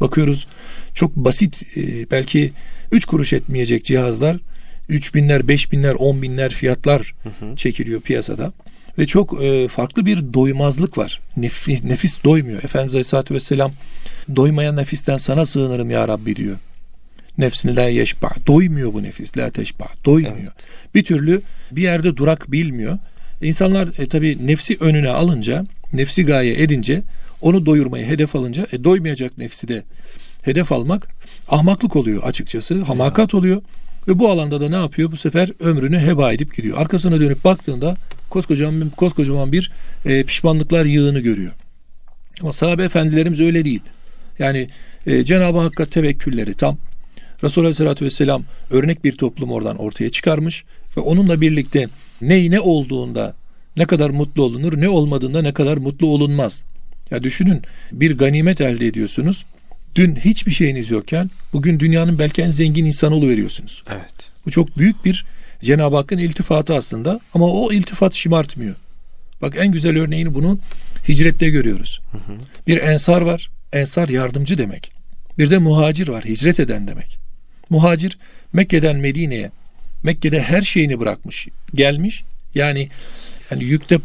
Bakıyoruz 0.00 0.46
çok 0.94 1.16
basit 1.16 1.62
e, 1.76 2.10
belki 2.10 2.52
3 2.92 3.04
kuruş 3.04 3.32
etmeyecek 3.32 3.84
cihazlar 3.84 4.36
3 4.88 5.14
binler, 5.14 5.48
5 5.48 5.72
binler, 5.72 5.94
10 5.94 6.22
binler 6.22 6.52
fiyatlar 6.52 7.14
çekiliyor 7.56 8.00
piyasada. 8.00 8.52
Ve 8.98 9.06
çok 9.06 9.42
e, 9.42 9.68
farklı 9.68 10.06
bir 10.06 10.34
doymazlık 10.34 10.98
var. 10.98 11.20
Nefis, 11.36 11.84
nefis 11.84 12.24
doymuyor. 12.24 12.62
Efendimiz 12.62 12.94
Aleyhisselatü 12.94 13.34
Vesselam 13.34 13.72
doymayan 14.36 14.76
nefisten 14.76 15.16
sana 15.16 15.46
sığınırım 15.46 15.90
ya 15.90 16.08
Rabbi 16.08 16.36
diyor. 16.36 16.56
Nefsini 17.38 17.76
la 17.76 17.88
yeşba. 17.88 18.30
Doymuyor 18.46 18.92
bu 18.92 19.02
nefis. 19.02 19.38
La 19.38 19.50
teşba. 19.50 19.84
Doymuyor. 20.04 20.36
Evet. 20.36 20.94
Bir 20.94 21.04
türlü 21.04 21.42
bir 21.72 21.82
yerde 21.82 22.16
durak 22.16 22.52
bilmiyor. 22.52 22.98
İnsanlar 23.42 23.88
e, 23.98 24.08
tabi 24.08 24.46
nefsi 24.46 24.76
önüne 24.80 25.08
alınca, 25.08 25.66
nefsi 25.92 26.24
gaye 26.24 26.62
edince, 26.62 27.02
onu 27.40 27.66
doyurmayı 27.66 28.06
hedef 28.06 28.36
alınca, 28.36 28.66
e, 28.72 28.84
doymayacak 28.84 29.38
nefsi 29.38 29.68
de 29.68 29.82
hedef 30.42 30.72
almak 30.72 31.08
ahmaklık 31.48 31.96
oluyor 31.96 32.22
açıkçası. 32.22 32.82
Hamakat 32.82 33.34
oluyor. 33.34 33.62
Ve 34.08 34.18
bu 34.18 34.30
alanda 34.30 34.60
da 34.60 34.68
ne 34.68 34.76
yapıyor? 34.76 35.12
Bu 35.12 35.16
sefer 35.16 35.50
ömrünü 35.60 35.98
heba 35.98 36.32
edip 36.32 36.56
gidiyor. 36.56 36.78
Arkasına 36.78 37.20
dönüp 37.20 37.44
baktığında 37.44 37.96
koskocaman, 38.32 38.90
koskocaman 38.90 39.52
bir 39.52 39.72
e, 40.04 40.24
pişmanlıklar 40.24 40.84
yığını 40.84 41.20
görüyor. 41.20 41.52
Ama 42.42 42.52
sahabe 42.52 42.84
efendilerimiz 42.84 43.40
öyle 43.40 43.64
değil. 43.64 43.80
Yani 44.38 44.68
e, 45.06 45.24
Cenab-ı 45.24 45.58
Hakk'a 45.58 45.84
tevekkülleri 45.84 46.54
tam. 46.54 46.78
Resulullah 47.44 47.66
Aleyhisselatü 47.66 48.04
Vesselam 48.04 48.44
örnek 48.70 49.04
bir 49.04 49.12
toplum 49.12 49.50
oradan 49.50 49.76
ortaya 49.76 50.10
çıkarmış 50.10 50.64
ve 50.96 51.00
onunla 51.00 51.40
birlikte 51.40 51.88
ney 52.20 52.50
ne 52.50 52.60
olduğunda 52.60 53.34
ne 53.76 53.84
kadar 53.84 54.10
mutlu 54.10 54.42
olunur, 54.42 54.80
ne 54.80 54.88
olmadığında 54.88 55.42
ne 55.42 55.52
kadar 55.52 55.76
mutlu 55.76 56.06
olunmaz. 56.06 56.62
Ya 57.10 57.22
düşünün 57.22 57.62
bir 57.92 58.18
ganimet 58.18 58.60
elde 58.60 58.86
ediyorsunuz. 58.86 59.44
Dün 59.94 60.16
hiçbir 60.16 60.52
şeyiniz 60.52 60.90
yokken 60.90 61.30
bugün 61.52 61.80
dünyanın 61.80 62.18
belki 62.18 62.42
en 62.42 62.50
zengin 62.50 62.84
insanı 62.84 63.28
veriyorsunuz. 63.28 63.82
Evet. 63.90 64.30
Bu 64.46 64.50
çok 64.50 64.78
büyük 64.78 65.04
bir 65.04 65.26
Cenab-ı 65.62 65.96
Hakk'ın 65.96 66.18
iltifatı 66.18 66.74
aslında 66.74 67.20
ama 67.34 67.46
o 67.46 67.72
iltifat 67.72 68.14
şımartmıyor. 68.14 68.74
Bak 69.42 69.54
en 69.58 69.72
güzel 69.72 69.98
örneğini 69.98 70.34
bunun 70.34 70.60
hicrette 71.08 71.50
görüyoruz. 71.50 72.00
Hı 72.12 72.18
hı. 72.18 72.36
Bir 72.66 72.82
ensar 72.82 73.22
var. 73.22 73.50
Ensar 73.72 74.08
yardımcı 74.08 74.58
demek. 74.58 74.92
Bir 75.38 75.50
de 75.50 75.58
muhacir 75.58 76.08
var. 76.08 76.24
Hicret 76.24 76.60
eden 76.60 76.88
demek. 76.88 77.18
Muhacir 77.70 78.18
Mekke'den 78.52 78.96
Medine'ye 78.96 79.50
Mekke'de 80.02 80.42
her 80.42 80.62
şeyini 80.62 81.00
bırakmış. 81.00 81.48
Gelmiş. 81.74 82.22
Yani 82.54 82.88
hani 83.50 83.64
yükte 83.64 83.98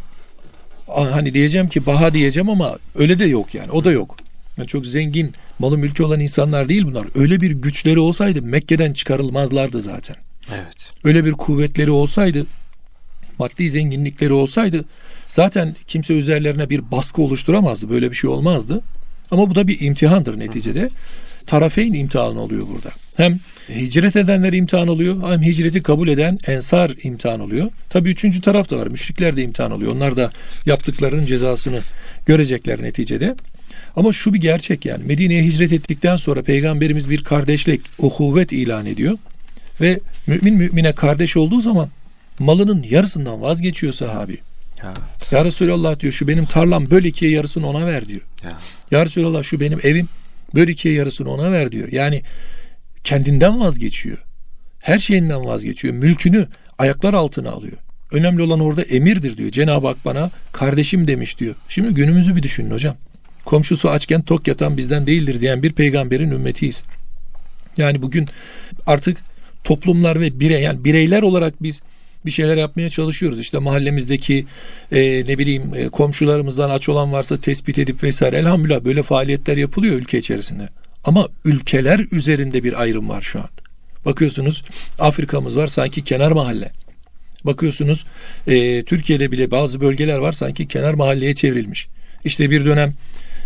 hani 0.87 1.33
diyeceğim 1.33 1.69
ki 1.69 1.85
baha 1.85 2.13
diyeceğim 2.13 2.49
ama 2.49 2.77
öyle 2.95 3.19
de 3.19 3.25
yok 3.25 3.55
yani. 3.55 3.71
O 3.71 3.83
da 3.83 3.91
yok. 3.91 4.17
Yani 4.57 4.67
çok 4.67 4.85
zengin, 4.85 5.33
malı 5.59 5.77
mülkü 5.77 6.03
olan 6.03 6.19
insanlar 6.19 6.69
değil 6.69 6.85
bunlar. 6.85 7.05
Öyle 7.15 7.41
bir 7.41 7.51
güçleri 7.51 7.99
olsaydı 7.99 8.41
Mekke'den 8.41 8.93
çıkarılmazlardı 8.93 9.81
zaten. 9.81 10.15
Evet. 10.55 10.89
Öyle 11.03 11.25
bir 11.25 11.31
kuvvetleri 11.31 11.91
olsaydı, 11.91 12.45
maddi 13.39 13.69
zenginlikleri 13.69 14.33
olsaydı 14.33 14.85
zaten 15.27 15.75
kimse 15.87 16.13
üzerlerine 16.13 16.69
bir 16.69 16.91
baskı 16.91 17.21
oluşturamazdı. 17.21 17.89
Böyle 17.89 18.11
bir 18.11 18.15
şey 18.15 18.29
olmazdı. 18.29 18.81
Ama 19.31 19.49
bu 19.49 19.55
da 19.55 19.67
bir 19.67 19.81
imtihandır 19.81 20.39
neticede. 20.39 20.89
Tarafeyn 21.45 21.93
imtihan 21.93 22.37
oluyor 22.37 22.67
burada. 22.73 22.89
Hem 23.17 23.39
hicret 23.69 24.15
edenler 24.15 24.53
imtihan 24.53 24.87
oluyor 24.87 25.31
hem 25.31 25.41
hicreti 25.41 25.83
kabul 25.83 26.07
eden 26.07 26.39
ensar 26.47 26.91
imtihan 27.03 27.39
oluyor. 27.39 27.69
Tabii 27.89 28.09
üçüncü 28.09 28.41
taraf 28.41 28.69
da 28.69 28.77
var. 28.77 28.87
Müşrikler 28.87 29.37
de 29.37 29.43
imtihan 29.43 29.71
oluyor. 29.71 29.91
Onlar 29.91 30.17
da 30.17 30.31
yaptıklarının 30.65 31.25
cezasını 31.25 31.81
görecekler 32.25 32.81
neticede. 32.81 33.35
Ama 33.95 34.13
şu 34.13 34.33
bir 34.33 34.41
gerçek 34.41 34.85
yani 34.85 35.03
Medine'ye 35.03 35.43
hicret 35.43 35.73
ettikten 35.73 36.15
sonra 36.15 36.43
peygamberimiz 36.43 37.09
bir 37.09 37.23
kardeşlik, 37.23 37.81
uhuvvet 37.99 38.51
ilan 38.51 38.85
ediyor. 38.85 39.17
Ve 39.81 39.99
mümin 40.27 40.53
mümine 40.53 40.95
kardeş 40.95 41.37
olduğu 41.37 41.61
zaman 41.61 41.89
malının 42.39 42.83
yarısından 42.83 43.41
vazgeçiyor 43.41 43.93
sahabi. 43.93 44.37
Ya. 44.83 44.93
ya 45.31 45.45
Resulallah 45.45 45.99
diyor 45.99 46.13
şu 46.13 46.27
benim 46.27 46.45
tarlam 46.45 46.89
böl 46.89 47.03
ikiye 47.03 47.31
yarısını 47.31 47.67
ona 47.67 47.85
ver 47.85 48.07
diyor. 48.07 48.21
Ya. 48.43 48.57
ya 48.91 49.05
Resulallah 49.05 49.43
şu 49.43 49.59
benim 49.59 49.79
evim 49.83 50.09
böl 50.55 50.67
ikiye 50.67 50.93
yarısını 50.93 51.31
ona 51.31 51.51
ver 51.51 51.71
diyor. 51.71 51.91
Yani 51.91 52.21
kendinden 53.03 53.59
vazgeçiyor. 53.59 54.17
Her 54.79 54.99
şeyinden 54.99 55.45
vazgeçiyor. 55.45 55.93
Mülkünü 55.93 56.47
ayaklar 56.77 57.13
altına 57.13 57.51
alıyor. 57.51 57.77
Önemli 58.11 58.41
olan 58.41 58.59
orada 58.59 58.81
emirdir 58.81 59.37
diyor. 59.37 59.51
Cenab-ı 59.51 59.87
Hak 59.87 60.05
bana 60.05 60.31
kardeşim 60.51 61.07
demiş 61.07 61.39
diyor. 61.39 61.55
Şimdi 61.69 61.93
günümüzü 61.93 62.35
bir 62.35 62.43
düşünün 62.43 62.71
hocam. 62.71 62.95
Komşusu 63.45 63.89
açken 63.89 64.21
tok 64.21 64.47
yatan 64.47 64.77
bizden 64.77 65.07
değildir 65.07 65.39
diyen 65.39 65.63
bir 65.63 65.73
peygamberin 65.73 66.31
ümmetiyiz. 66.31 66.83
Yani 67.77 68.01
bugün 68.01 68.27
artık 68.85 69.17
toplumlar 69.67 70.19
ve 70.19 70.39
birey 70.39 70.61
yani 70.61 70.83
bireyler 70.83 71.21
olarak 71.21 71.63
biz 71.63 71.81
bir 72.25 72.31
şeyler 72.31 72.57
yapmaya 72.57 72.89
çalışıyoruz. 72.89 73.39
İşte 73.39 73.59
mahallemizdeki 73.59 74.45
e, 74.91 74.99
ne 75.27 75.37
bileyim 75.37 75.75
e, 75.75 75.89
komşularımızdan 75.89 76.69
aç 76.69 76.89
olan 76.89 77.11
varsa 77.11 77.37
tespit 77.37 77.79
edip 77.79 78.03
vesaire. 78.03 78.37
Elhamdülillah 78.37 78.83
böyle 78.83 79.03
faaliyetler 79.03 79.57
yapılıyor 79.57 79.95
ülke 79.95 80.17
içerisinde. 80.17 80.69
Ama 81.03 81.27
ülkeler 81.45 82.05
üzerinde 82.11 82.63
bir 82.63 82.81
ayrım 82.81 83.09
var 83.09 83.21
şu 83.21 83.39
an. 83.39 83.49
Bakıyorsunuz 84.05 84.61
Afrika'mız 84.99 85.57
var 85.57 85.67
sanki 85.67 86.03
kenar 86.03 86.31
mahalle. 86.31 86.71
Bakıyorsunuz 87.43 88.05
e, 88.47 88.83
Türkiye'de 88.83 89.31
bile 89.31 89.51
bazı 89.51 89.81
bölgeler 89.81 90.17
var 90.17 90.31
sanki 90.31 90.67
kenar 90.67 90.93
mahalleye 90.93 91.35
çevrilmiş. 91.35 91.87
İşte 92.25 92.51
bir 92.51 92.65
dönem 92.65 92.93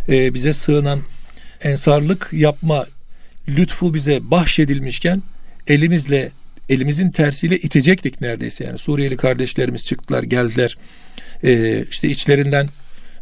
e, 0.10 0.34
bize 0.34 0.54
sığınan 0.54 1.00
ensarlık 1.64 2.30
yapma 2.34 2.86
lütfu 3.50 3.94
bize 3.94 4.20
bahşedilmişken 4.32 5.22
elimizle 5.68 6.32
elimizin 6.70 7.12
tersiyle 7.12 7.58
itecektik 7.58 8.22
neredeyse 8.22 8.64
yani 8.64 8.78
Suriyeli 8.78 9.18
kardeşlerimiz 9.18 9.84
çıktılar 9.84 10.24
geldiler 10.24 10.78
ee, 11.44 11.86
işte 11.92 12.10
içlerinden 12.10 12.70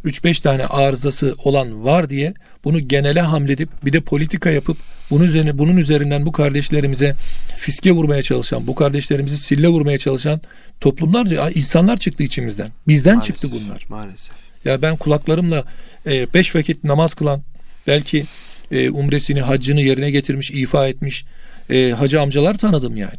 3-5 0.04 0.42
tane 0.42 0.66
arızası 0.66 1.34
olan 1.44 1.84
var 1.84 2.10
diye 2.10 2.34
bunu 2.64 2.88
genele 2.88 3.20
hamledip 3.20 3.68
bir 3.84 3.92
de 3.92 4.00
politika 4.00 4.50
yapıp 4.50 4.76
bunun 5.10 5.24
üzerine 5.24 5.58
bunun 5.58 5.76
üzerinden 5.76 6.26
bu 6.26 6.32
kardeşlerimize 6.32 7.16
fiske 7.56 7.92
vurmaya 7.92 8.22
çalışan, 8.22 8.66
bu 8.66 8.74
kardeşlerimizi 8.74 9.38
sille 9.38 9.68
vurmaya 9.68 9.98
çalışan 9.98 10.40
toplumlar, 10.80 11.26
insanlar 11.54 11.96
çıktı 11.96 12.22
içimizden. 12.22 12.68
Bizden 12.88 13.14
maalesef, 13.14 13.36
çıktı 13.36 13.48
bunlar. 13.52 13.86
Maalesef. 13.88 14.34
Ya 14.64 14.82
ben 14.82 14.96
kulaklarımla 14.96 15.64
5 16.06 16.54
e, 16.54 16.58
vakit 16.58 16.84
namaz 16.84 17.14
kılan, 17.14 17.42
belki 17.86 18.24
e, 18.70 18.90
umresini, 18.90 19.40
haccını 19.40 19.80
yerine 19.80 20.10
getirmiş, 20.10 20.50
ifa 20.50 20.88
etmiş 20.88 21.24
e, 21.70 21.92
hacı 21.92 22.20
amcalar 22.20 22.58
tanıdım 22.58 22.96
yani. 22.96 23.18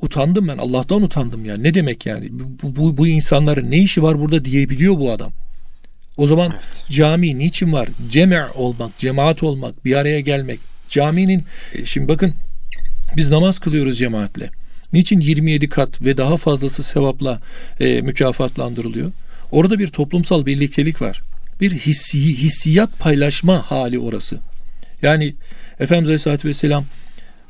Utandım 0.00 0.48
ben, 0.48 0.58
Allah'tan 0.58 1.02
utandım 1.02 1.44
yani. 1.44 1.62
Ne 1.62 1.74
demek 1.74 2.06
yani? 2.06 2.28
Bu, 2.30 2.76
bu, 2.76 2.96
bu 2.96 3.06
insanların 3.06 3.70
ne 3.70 3.78
işi 3.78 4.02
var 4.02 4.20
burada 4.20 4.44
diyebiliyor 4.44 4.98
bu 4.98 5.12
adam. 5.12 5.32
O 6.16 6.26
zaman 6.26 6.52
evet. 6.54 6.84
cami 6.90 7.38
niçin 7.38 7.72
var? 7.72 7.88
Ceme 8.10 8.44
olmak, 8.54 8.98
cemaat 8.98 9.42
olmak, 9.42 9.84
bir 9.84 9.96
araya 9.96 10.20
gelmek. 10.20 10.60
Caminin 10.88 11.44
e, 11.74 11.86
şimdi 11.86 12.08
bakın 12.08 12.34
biz 13.16 13.30
namaz 13.30 13.58
kılıyoruz 13.58 13.98
cemaatle. 13.98 14.50
Niçin 14.92 15.20
27 15.20 15.68
kat 15.68 16.02
ve 16.02 16.16
daha 16.16 16.36
fazlası 16.36 16.82
sevapla 16.82 17.40
e, 17.80 18.02
mükafatlandırılıyor? 18.02 19.12
Orada 19.52 19.78
bir 19.78 19.88
toplumsal 19.88 20.46
birliktelik 20.46 21.02
var. 21.02 21.22
Bir 21.60 21.70
hissi, 21.72 22.18
hissiyat 22.18 22.98
paylaşma 22.98 23.70
hali 23.70 23.98
orası. 23.98 24.38
Yani 25.02 25.34
Efendimiz 25.80 26.08
Aleyhisselatü 26.08 26.48
Vesselam 26.48 26.84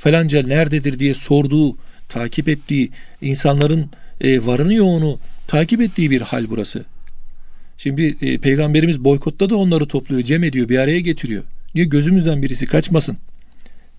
falanca 0.03 0.43
nerededir 0.43 0.99
diye 0.99 1.15
sorduğu, 1.15 1.77
takip 2.09 2.49
ettiği, 2.49 2.91
insanların 3.21 3.91
e, 4.21 4.47
varını 4.47 4.75
yoğunu 4.75 5.19
takip 5.47 5.81
ettiği 5.81 6.11
bir 6.11 6.21
hal 6.21 6.45
burası. 6.49 6.85
Şimdi 7.79 8.17
e, 8.23 8.39
peygamberimiz 8.39 9.05
boykotta 9.05 9.51
da 9.51 9.57
onları 9.57 9.87
topluyor, 9.87 10.23
cem 10.23 10.45
ediyor, 10.45 10.69
bir 10.69 10.79
araya 10.79 11.01
getiriyor. 11.01 11.45
Niye 11.75 11.87
gözümüzden 11.87 12.43
birisi 12.43 12.67
kaçmasın? 12.67 13.17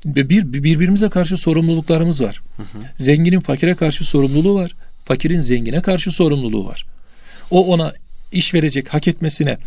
Bir, 0.06 0.54
birbirimize 0.54 1.10
karşı 1.10 1.38
sorumluluklarımız 1.38 2.22
var. 2.22 2.42
Hı 2.58 2.64
hı. 2.64 2.84
Zenginin 2.98 3.40
fakire 3.40 3.76
karşı 3.76 4.04
sorumluluğu 4.04 4.56
var. 4.56 4.72
Fakirin 5.06 5.40
zengine 5.40 5.82
karşı 5.82 6.12
sorumluluğu 6.12 6.66
var. 6.68 6.86
O 7.52 7.68
ona 7.74 7.94
iş 8.32 8.54
verecek, 8.54 8.94
hak 8.94 9.08
etmesine 9.08 9.58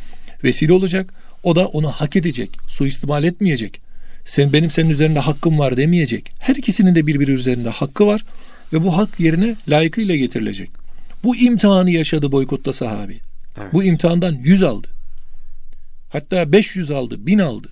vesile 0.44 0.72
olacak. 0.72 1.14
O 1.42 1.56
da 1.56 1.66
onu 1.66 1.88
hak 1.90 2.16
edecek, 2.16 2.50
suistimal 2.68 3.24
etmeyecek. 3.24 3.85
Sen 4.26 4.52
benim 4.52 4.70
senin 4.70 4.90
üzerinde 4.90 5.18
hakkım 5.18 5.58
var 5.58 5.76
demeyecek. 5.76 6.32
Her 6.38 6.54
ikisinin 6.54 6.94
de 6.94 7.06
birbiri 7.06 7.32
üzerinde 7.32 7.68
hakkı 7.68 8.06
var 8.06 8.24
ve 8.72 8.84
bu 8.84 8.96
hak 8.96 9.20
yerine 9.20 9.56
layıkıyla 9.68 10.16
getirilecek. 10.16 10.70
Bu 11.24 11.36
imtihanı 11.36 11.90
yaşadı 11.90 12.32
boykotta 12.32 12.72
sahabi. 12.72 13.20
Evet. 13.60 13.72
Bu 13.72 13.84
imtihandan 13.84 14.32
100 14.32 14.62
aldı. 14.62 14.88
Hatta 16.08 16.52
500 16.52 16.90
aldı, 16.90 17.26
1000 17.26 17.38
aldı. 17.38 17.68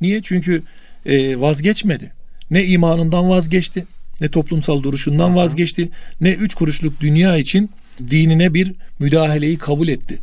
Niye? 0.00 0.22
Çünkü 0.22 0.62
e, 1.06 1.40
vazgeçmedi. 1.40 2.12
Ne 2.50 2.64
imanından 2.64 3.30
vazgeçti, 3.30 3.84
ne 4.20 4.28
toplumsal 4.28 4.82
duruşundan 4.82 5.30
Aha. 5.30 5.36
vazgeçti, 5.36 5.88
ne 6.20 6.32
üç 6.32 6.54
kuruşluk 6.54 7.00
dünya 7.00 7.36
için 7.36 7.70
dinine 8.10 8.54
bir 8.54 8.72
müdahaleyi 8.98 9.58
kabul 9.58 9.88
etti. 9.88 10.18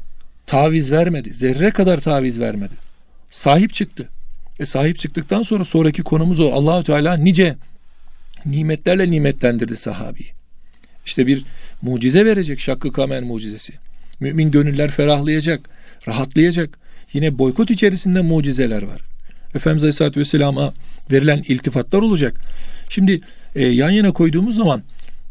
Taviz 0.45 0.91
vermedi. 0.91 1.33
Zerre 1.33 1.71
kadar 1.71 2.01
taviz 2.01 2.39
vermedi. 2.39 2.73
Sahip 3.31 3.73
çıktı. 3.73 4.09
E 4.59 4.65
sahip 4.65 4.97
çıktıktan 4.97 5.43
sonra 5.43 5.65
sonraki 5.65 6.03
konumuz 6.03 6.39
o. 6.39 6.51
Allahü 6.51 6.83
Teala 6.83 7.17
nice 7.17 7.55
nimetlerle 8.45 9.11
nimetlendirdi 9.11 9.75
sahabi. 9.75 10.25
İşte 11.05 11.27
bir 11.27 11.43
mucize 11.81 12.25
verecek 12.25 12.59
Şakkı 12.59 12.91
Kamer 12.91 13.23
mucizesi. 13.23 13.73
Mümin 14.19 14.51
gönüller 14.51 14.91
ferahlayacak, 14.91 15.69
rahatlayacak. 16.07 16.79
Yine 17.13 17.37
boykot 17.37 17.71
içerisinde 17.71 18.21
mucizeler 18.21 18.81
var. 18.81 19.01
Efendimiz 19.55 19.83
Aleyhisselatü 19.83 20.19
Vesselam'a 20.19 20.73
verilen 21.11 21.43
iltifatlar 21.47 21.99
olacak. 21.99 22.41
Şimdi 22.89 23.19
e, 23.55 23.65
yan 23.65 23.89
yana 23.89 24.11
koyduğumuz 24.11 24.55
zaman 24.55 24.83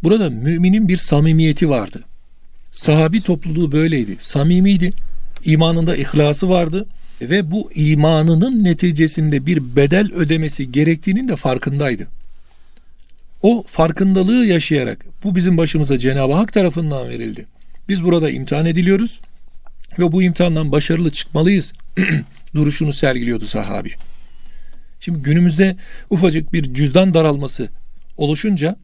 burada 0.03 0.31
müminin 0.31 0.89
bir 0.89 0.97
samimiyeti 0.97 1.69
vardı. 1.69 2.05
Sahabi 2.73 3.21
topluluğu 3.21 3.73
böyleydi. 3.73 4.17
Samimiydi. 4.19 4.91
İmanında 5.45 5.97
ihlası 5.97 6.49
vardı 6.49 6.87
ve 7.21 7.51
bu 7.51 7.71
imanının 7.75 8.65
neticesinde 8.65 9.47
bir 9.47 9.77
bedel 9.77 10.13
ödemesi 10.13 10.73
gerektiğinin 10.73 11.29
de 11.29 11.37
farkındaydı. 11.37 12.09
O 13.43 13.65
farkındalığı 13.69 14.47
yaşayarak 14.47 15.07
bu 15.25 15.35
bizim 15.35 15.59
başımıza 15.59 15.99
Cenab-ı 15.99 16.33
Hak 16.33 16.53
tarafından 16.53 17.09
verildi. 17.09 17.47
Biz 17.89 18.05
burada 18.05 18.31
imtihan 18.31 18.67
ediliyoruz 18.67 19.21
ve 19.99 20.13
bu 20.13 20.23
imtihandan 20.23 20.73
başarılı 20.73 21.13
çıkmalıyız 21.13 21.73
duruşunu 22.55 22.93
sergiliyordu 22.93 23.47
sahabi. 23.47 23.93
Şimdi 25.01 25.23
günümüzde 25.23 25.77
ufacık 26.11 26.53
bir 26.53 26.75
cüzdan 26.75 27.15
daralması 27.15 27.69
oluşunca, 28.17 28.77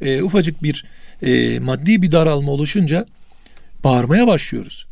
e, 0.00 0.22
ufacık 0.22 0.62
bir 0.62 0.84
e, 1.22 1.58
maddi 1.58 2.02
bir 2.02 2.10
daralma 2.10 2.52
oluşunca 2.52 3.06
bağırmaya 3.84 4.26
başlıyoruz. 4.26 4.86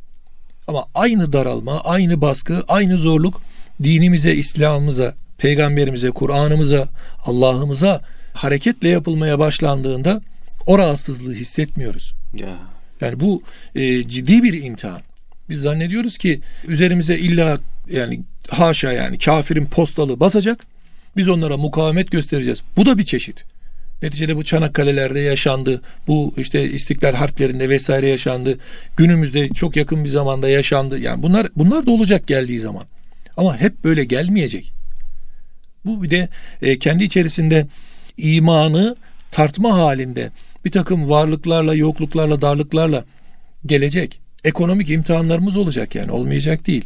Ama 0.70 0.86
aynı 0.94 1.32
daralma, 1.32 1.80
aynı 1.80 2.20
baskı, 2.20 2.64
aynı 2.68 2.98
zorluk 2.98 3.42
dinimize, 3.82 4.34
İslam'ımıza, 4.34 5.14
peygamberimize, 5.38 6.10
Kur'an'ımıza, 6.10 6.88
Allah'ımıza 7.24 8.02
hareketle 8.32 8.88
yapılmaya 8.88 9.38
başlandığında 9.38 10.20
o 10.66 10.78
rahatsızlığı 10.78 11.34
hissetmiyoruz. 11.34 12.14
Ya. 12.34 12.56
Yani 13.00 13.20
bu 13.20 13.42
e, 13.74 14.08
ciddi 14.08 14.42
bir 14.42 14.62
imtihan. 14.62 15.00
Biz 15.48 15.60
zannediyoruz 15.60 16.18
ki 16.18 16.40
üzerimize 16.68 17.18
illa 17.18 17.58
yani 17.90 18.20
haşa 18.50 18.92
yani 18.92 19.18
kafirin 19.18 19.66
postalı 19.66 20.20
basacak. 20.20 20.66
Biz 21.16 21.28
onlara 21.28 21.56
mukavemet 21.56 22.10
göstereceğiz. 22.10 22.62
Bu 22.76 22.86
da 22.86 22.98
bir 22.98 23.04
çeşit. 23.04 23.44
Neticede 24.02 24.36
bu 24.36 24.44
Çanakkale'lerde 24.44 25.20
yaşandı. 25.20 25.82
Bu 26.06 26.34
işte 26.36 26.70
İstiklal 26.70 27.14
Harplerinde 27.14 27.68
vesaire 27.68 28.08
yaşandı. 28.08 28.58
Günümüzde 28.96 29.48
çok 29.48 29.76
yakın 29.76 30.04
bir 30.04 30.08
zamanda 30.08 30.48
yaşandı. 30.48 30.98
Yani 30.98 31.22
bunlar 31.22 31.48
bunlar 31.56 31.86
da 31.86 31.90
olacak 31.90 32.26
geldiği 32.26 32.58
zaman. 32.58 32.84
Ama 33.36 33.56
hep 33.56 33.84
böyle 33.84 34.04
gelmeyecek. 34.04 34.72
Bu 35.84 36.02
bir 36.02 36.10
de 36.10 36.28
e, 36.62 36.78
kendi 36.78 37.04
içerisinde 37.04 37.66
imanı 38.16 38.96
tartma 39.30 39.78
halinde 39.78 40.30
bir 40.64 40.70
takım 40.70 41.10
varlıklarla, 41.10 41.74
yokluklarla, 41.74 42.40
darlıklarla 42.40 43.04
gelecek. 43.66 44.20
Ekonomik 44.44 44.90
imtihanlarımız 44.90 45.56
olacak 45.56 45.94
yani 45.94 46.10
olmayacak 46.10 46.66
değil. 46.66 46.84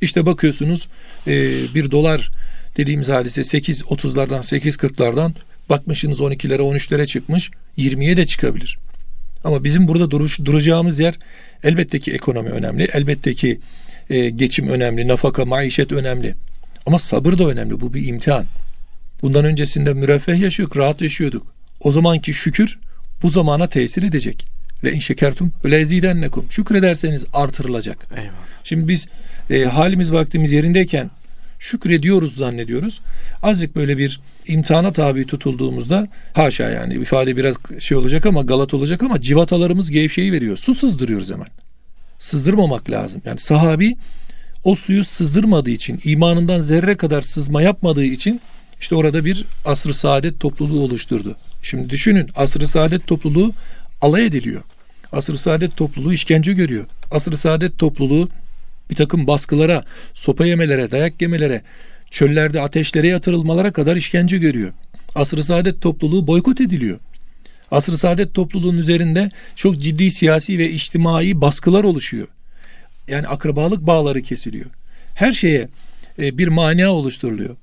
İşte 0.00 0.26
bakıyorsunuz 0.26 0.88
e, 1.26 1.32
bir 1.74 1.90
dolar 1.90 2.30
dediğimiz 2.76 3.08
hadise 3.08 3.40
8.30'lardan 3.40 4.38
8.40'lardan 4.38 5.32
bakmışsınız 5.70 6.20
12'lere 6.20 6.60
13'lere 6.60 7.06
çıkmış 7.06 7.50
20'ye 7.78 8.16
de 8.16 8.26
çıkabilir. 8.26 8.78
Ama 9.44 9.64
bizim 9.64 9.88
burada 9.88 10.10
duruş, 10.10 10.40
duracağımız 10.44 10.98
yer 10.98 11.14
elbette 11.64 11.98
ki 11.98 12.12
ekonomi 12.12 12.50
önemli. 12.50 12.88
Elbette 12.92 13.34
ki 13.34 13.60
e, 14.10 14.30
geçim 14.30 14.68
önemli, 14.68 15.08
nafaka, 15.08 15.44
maişet 15.44 15.92
önemli. 15.92 16.34
Ama 16.86 16.98
sabır 16.98 17.38
da 17.38 17.48
önemli. 17.48 17.80
Bu 17.80 17.94
bir 17.94 18.08
imtihan. 18.08 18.44
Bundan 19.22 19.44
öncesinde 19.44 19.94
müreffeh 19.94 20.40
yaşıyorduk, 20.40 20.76
rahat 20.76 21.02
yaşıyorduk. 21.02 21.46
O 21.80 21.92
zamanki 21.92 22.34
şükür 22.34 22.78
bu 23.22 23.30
zamana 23.30 23.66
tesir 23.66 24.02
edecek. 24.02 24.46
Le 24.84 24.92
in 24.92 24.98
şekertum 24.98 25.52
le 25.70 25.80
ezidennekum. 25.80 26.46
Şükrederseniz 26.50 27.24
artırılacak. 27.32 28.08
Eyvallah. 28.16 28.32
Şimdi 28.64 28.88
biz 28.88 29.06
e, 29.50 29.64
halimiz 29.64 30.12
vaktimiz 30.12 30.52
yerindeyken 30.52 31.10
şükrediyoruz 31.64 32.36
zannediyoruz. 32.36 33.00
Azıcık 33.42 33.76
böyle 33.76 33.98
bir 33.98 34.20
imtihana 34.46 34.92
tabi 34.92 35.26
tutulduğumuzda 35.26 36.08
haşa 36.32 36.70
yani 36.70 36.94
ifade 36.94 37.36
biraz 37.36 37.56
şey 37.78 37.96
olacak 37.96 38.26
ama 38.26 38.42
galat 38.42 38.74
olacak 38.74 39.02
ama 39.02 39.20
civatalarımız 39.20 39.90
gevşeyi 39.90 40.32
veriyor. 40.32 40.56
Su 40.56 40.74
sızdırıyoruz 40.74 41.30
hemen. 41.30 41.48
Sızdırmamak 42.18 42.90
lazım. 42.90 43.22
Yani 43.24 43.40
sahabi 43.40 43.96
o 44.64 44.74
suyu 44.74 45.04
sızdırmadığı 45.04 45.70
için, 45.70 46.00
imanından 46.04 46.60
zerre 46.60 46.96
kadar 46.96 47.22
sızma 47.22 47.62
yapmadığı 47.62 48.04
için 48.04 48.40
işte 48.80 48.94
orada 48.94 49.24
bir 49.24 49.44
asr-ı 49.64 49.94
saadet 49.94 50.40
topluluğu 50.40 50.80
oluşturdu. 50.80 51.36
Şimdi 51.62 51.90
düşünün 51.90 52.30
asr-ı 52.36 52.66
saadet 52.66 53.06
topluluğu 53.06 53.52
alay 54.00 54.26
ediliyor. 54.26 54.62
Asr-ı 55.12 55.38
saadet 55.38 55.76
topluluğu 55.76 56.12
işkence 56.12 56.52
görüyor. 56.52 56.86
Asr-ı 57.10 57.36
saadet 57.36 57.78
topluluğu 57.78 58.28
bir 58.90 58.94
takım 58.94 59.26
baskılara, 59.26 59.84
sopa 60.14 60.46
yemelere, 60.46 60.90
dayak 60.90 61.22
yemelere, 61.22 61.62
çöllerde 62.10 62.60
ateşlere 62.60 63.08
yatırılmalara 63.08 63.72
kadar 63.72 63.96
işkence 63.96 64.38
görüyor. 64.38 64.72
Asr-ı 65.14 65.44
saadet 65.44 65.80
topluluğu 65.80 66.26
boykot 66.26 66.60
ediliyor. 66.60 66.98
Asr-ı 67.70 67.98
saadet 67.98 68.34
topluluğun 68.34 68.78
üzerinde 68.78 69.30
çok 69.56 69.78
ciddi 69.78 70.10
siyasi 70.10 70.58
ve 70.58 70.70
içtimai 70.70 71.40
baskılar 71.40 71.84
oluşuyor. 71.84 72.28
Yani 73.08 73.28
akrabalık 73.28 73.86
bağları 73.86 74.22
kesiliyor. 74.22 74.70
Her 75.14 75.32
şeye 75.32 75.68
e, 76.18 76.38
bir 76.38 76.48
mania 76.48 76.92
oluşturuluyor. 76.92 77.56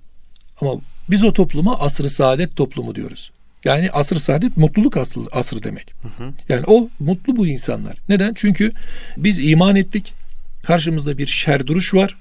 Ama 0.62 0.72
biz 1.10 1.24
o 1.24 1.34
topluma 1.34 1.80
asr-ı 1.80 2.10
saadet 2.10 2.56
toplumu 2.56 2.96
diyoruz. 2.96 3.32
Yani 3.66 3.92
asr-ı 3.92 4.20
saadet 4.20 4.58
mutluluk 4.58 4.98
asrı, 4.98 5.22
asrı 5.32 5.64
demek. 5.64 5.94
Hı 6.02 6.24
hı. 6.24 6.30
Yani 6.50 6.64
o 6.68 6.90
mutlu 7.00 7.36
bu 7.36 7.48
insanlar. 7.48 7.94
Neden? 8.10 8.34
Çünkü 8.34 8.72
biz 9.18 9.40
iman 9.40 9.76
ettik. 9.76 10.14
Karşımızda 10.64 11.18
bir 11.18 11.28
şer 11.28 11.68
duruş 11.68 11.94
var. 11.94 12.16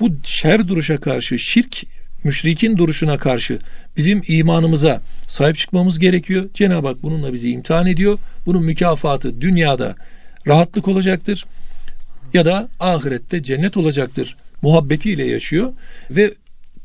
Bu 0.00 0.10
şer 0.24 0.68
duruşa 0.68 0.96
karşı 0.96 1.38
şirk 1.38 1.86
müşrikin 2.24 2.76
duruşuna 2.76 3.18
karşı 3.18 3.58
bizim 3.96 4.22
imanımıza 4.28 5.00
sahip 5.26 5.58
çıkmamız 5.58 5.98
gerekiyor. 5.98 6.48
Cenab-ı 6.54 6.88
Hak 6.88 7.02
bununla 7.02 7.32
bizi 7.32 7.50
imtihan 7.50 7.86
ediyor. 7.86 8.18
Bunun 8.46 8.62
mükafatı 8.62 9.40
dünyada 9.40 9.94
rahatlık 10.46 10.88
olacaktır 10.88 11.44
ya 12.34 12.44
da 12.44 12.68
ahirette 12.80 13.42
cennet 13.42 13.76
olacaktır 13.76 14.36
muhabbetiyle 14.62 15.26
yaşıyor 15.26 15.72
ve 16.10 16.34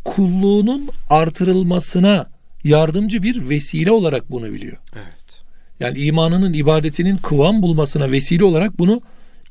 kulluğunun 0.06 0.90
artırılmasına 1.10 2.30
yardımcı 2.64 3.24
bir 3.24 3.50
vesile 3.50 3.92
olarak 3.92 4.32
bunu 4.32 4.54
biliyor. 4.54 4.78
Evet. 4.96 5.40
Yani 5.80 6.00
imanının 6.00 6.54
ibadetinin 6.54 7.18
kıvam 7.18 7.62
bulmasına 7.62 8.12
vesile 8.12 8.44
olarak 8.44 8.80
bunu 8.80 9.02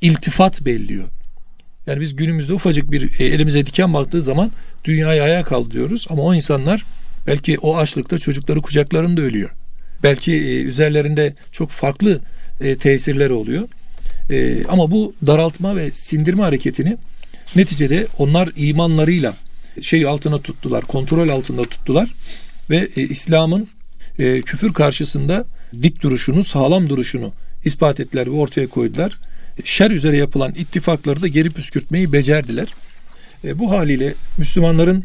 iltifat 0.00 0.60
belliyor. 0.60 1.08
Yani 1.86 2.00
biz 2.00 2.16
günümüzde 2.16 2.52
ufacık 2.52 2.90
bir 2.90 3.20
e, 3.20 3.24
elimize 3.24 3.66
diken 3.66 3.94
baktığı 3.94 4.22
zaman 4.22 4.50
dünyayı 4.84 5.22
ayağa 5.22 5.44
kaldırıyoruz 5.44 6.06
ama 6.10 6.22
o 6.22 6.34
insanlar 6.34 6.84
belki 7.26 7.58
o 7.58 7.76
açlıkta 7.76 8.18
çocukları 8.18 8.62
kucaklarında 8.62 9.22
ölüyor. 9.22 9.50
Belki 10.02 10.32
e, 10.32 10.62
üzerlerinde 10.62 11.34
çok 11.52 11.70
farklı 11.70 12.20
e, 12.60 12.76
tesirleri 12.76 13.32
oluyor. 13.32 13.68
Ama 14.68 14.90
bu 14.90 15.14
daraltma 15.26 15.76
ve 15.76 15.90
sindirme 15.90 16.42
hareketini 16.42 16.96
neticede 17.56 18.06
onlar 18.18 18.48
imanlarıyla 18.56 19.34
şey 19.80 20.06
altına 20.06 20.38
tuttular, 20.38 20.84
kontrol 20.84 21.28
altında 21.28 21.62
tuttular 21.62 22.14
ve 22.70 22.88
İslam'ın 22.96 23.68
küfür 24.44 24.72
karşısında 24.72 25.44
dik 25.82 26.02
duruşunu, 26.02 26.44
sağlam 26.44 26.88
duruşunu 26.88 27.32
ispat 27.64 28.00
ettiler 28.00 28.26
ve 28.26 28.30
ortaya 28.30 28.66
koydular 28.66 29.18
şer 29.64 29.90
üzere 29.90 30.16
yapılan 30.16 30.54
ittifakları 30.54 31.22
da 31.22 31.28
geri 31.28 31.50
püskürtmeyi 31.50 32.12
becerdiler. 32.12 32.68
E, 33.44 33.58
bu 33.58 33.70
haliyle 33.70 34.14
Müslümanların 34.38 35.04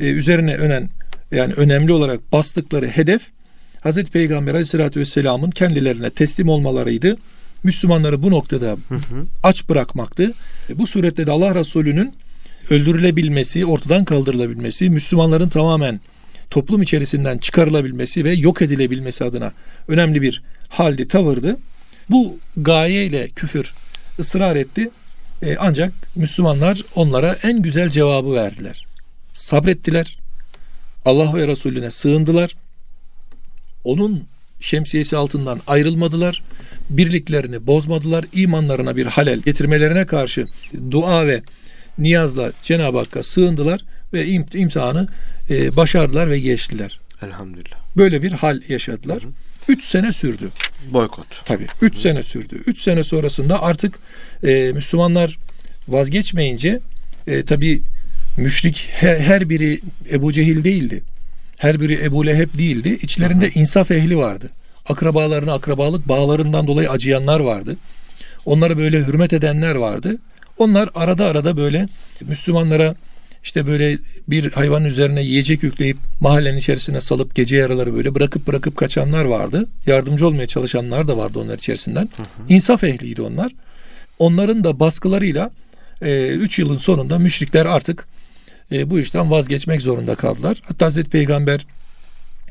e, 0.00 0.04
üzerine 0.04 0.56
önen 0.56 0.88
yani 1.32 1.52
önemli 1.52 1.92
olarak 1.92 2.32
bastıkları 2.32 2.88
hedef 2.88 3.22
Hazreti 3.80 4.10
Peygamber 4.10 4.52
Aleyhisselatü 4.52 5.00
Vesselam'ın 5.00 5.50
kendilerine 5.50 6.10
teslim 6.10 6.48
olmalarıydı. 6.48 7.16
Müslümanları 7.64 8.22
bu 8.22 8.30
noktada 8.30 8.66
hı 8.66 8.94
hı. 8.94 9.24
aç 9.42 9.68
bırakmaktı. 9.68 10.32
E, 10.70 10.78
bu 10.78 10.86
surette 10.86 11.26
de 11.26 11.30
Allah 11.30 11.54
Resulü'nün 11.54 12.12
öldürülebilmesi, 12.70 13.66
ortadan 13.66 14.04
kaldırılabilmesi, 14.04 14.90
Müslümanların 14.90 15.48
tamamen 15.48 16.00
toplum 16.50 16.82
içerisinden 16.82 17.38
çıkarılabilmesi 17.38 18.24
ve 18.24 18.32
yok 18.32 18.62
edilebilmesi 18.62 19.24
adına 19.24 19.52
önemli 19.88 20.22
bir 20.22 20.42
halde 20.68 21.08
tavırdı. 21.08 21.56
Bu 22.10 22.38
gayeyle 22.56 23.28
küfür 23.28 23.74
ısrar 24.18 24.56
etti. 24.56 24.90
E, 25.42 25.56
ancak 25.58 25.92
Müslümanlar 26.16 26.82
onlara 26.94 27.36
en 27.42 27.62
güzel 27.62 27.90
cevabı 27.90 28.32
verdiler. 28.32 28.86
Sabrettiler. 29.32 30.18
Allah 31.04 31.34
ve 31.34 31.46
Resulüne 31.46 31.90
sığındılar. 31.90 32.56
Onun 33.84 34.24
şemsiyesi 34.60 35.16
altından 35.16 35.60
ayrılmadılar. 35.66 36.42
Birliklerini 36.90 37.66
bozmadılar. 37.66 38.24
İmanlarına 38.32 38.96
bir 38.96 39.06
halel 39.06 39.38
getirmelerine 39.38 40.06
karşı 40.06 40.46
dua 40.90 41.26
ve 41.26 41.42
niyazla 41.98 42.52
Cenab-ı 42.62 42.98
Hakk'a 42.98 43.22
sığındılar 43.22 43.84
ve 44.12 44.26
imtihanı 44.26 45.08
e, 45.50 45.76
başardılar 45.76 46.30
ve 46.30 46.40
geçtiler. 46.40 47.00
Elhamdülillah. 47.22 47.78
Böyle 47.96 48.22
bir 48.22 48.32
hal 48.32 48.60
yaşadılar. 48.68 49.22
Hı 49.22 49.26
hı. 49.26 49.32
3 49.68 49.84
sene 49.84 50.12
sürdü. 50.12 50.50
Boykot. 50.92 51.26
Tabii 51.44 51.66
3 51.82 51.96
sene 51.96 52.22
sürdü. 52.22 52.62
3 52.66 52.80
sene 52.82 53.04
sonrasında 53.04 53.62
artık 53.62 53.98
e, 54.44 54.72
Müslümanlar 54.72 55.38
vazgeçmeyince 55.88 56.80
e, 57.26 57.42
tabii 57.42 57.82
müşrik 58.36 58.88
her, 58.92 59.18
her 59.18 59.50
biri 59.50 59.80
Ebu 60.12 60.32
Cehil 60.32 60.64
değildi. 60.64 61.02
Her 61.58 61.80
biri 61.80 62.04
Ebu 62.04 62.26
Leheb 62.26 62.58
değildi. 62.58 62.98
İçlerinde 63.02 63.50
insaf 63.50 63.90
ehli 63.90 64.16
vardı. 64.16 64.50
Akrabalarına 64.88 65.52
akrabalık 65.52 66.08
bağlarından 66.08 66.66
dolayı 66.66 66.90
acıyanlar 66.90 67.40
vardı. 67.40 67.76
Onlara 68.46 68.78
böyle 68.78 69.06
hürmet 69.06 69.32
edenler 69.32 69.74
vardı. 69.74 70.16
Onlar 70.58 70.88
arada 70.94 71.26
arada 71.26 71.56
böyle 71.56 71.86
Müslümanlara 72.20 72.94
işte 73.44 73.66
böyle 73.66 73.98
bir 74.28 74.52
hayvanın 74.52 74.84
üzerine 74.84 75.22
yiyecek 75.22 75.62
yükleyip 75.62 75.96
mahallenin 76.20 76.58
içerisine 76.58 77.00
salıp 77.00 77.34
gece 77.34 77.56
yaraları 77.56 77.94
böyle 77.94 78.14
bırakıp 78.14 78.46
bırakıp 78.46 78.76
kaçanlar 78.76 79.24
vardı. 79.24 79.66
Yardımcı 79.86 80.26
olmaya 80.26 80.46
çalışanlar 80.46 81.08
da 81.08 81.16
vardı 81.16 81.38
onlar 81.38 81.54
içerisinden. 81.54 82.08
Hı 82.16 82.22
hı. 82.22 82.26
İnsaf 82.48 82.84
ehliydi 82.84 83.22
onlar. 83.22 83.52
Onların 84.18 84.64
da 84.64 84.80
baskılarıyla 84.80 85.50
3 86.02 86.58
e, 86.58 86.62
yılın 86.62 86.76
sonunda 86.76 87.18
müşrikler 87.18 87.66
artık 87.66 88.08
e, 88.72 88.90
bu 88.90 89.00
işten 89.00 89.30
vazgeçmek 89.30 89.82
zorunda 89.82 90.14
kaldılar. 90.14 90.62
Hatta 90.64 90.86
Hazreti 90.86 91.10
Peygamber 91.10 91.66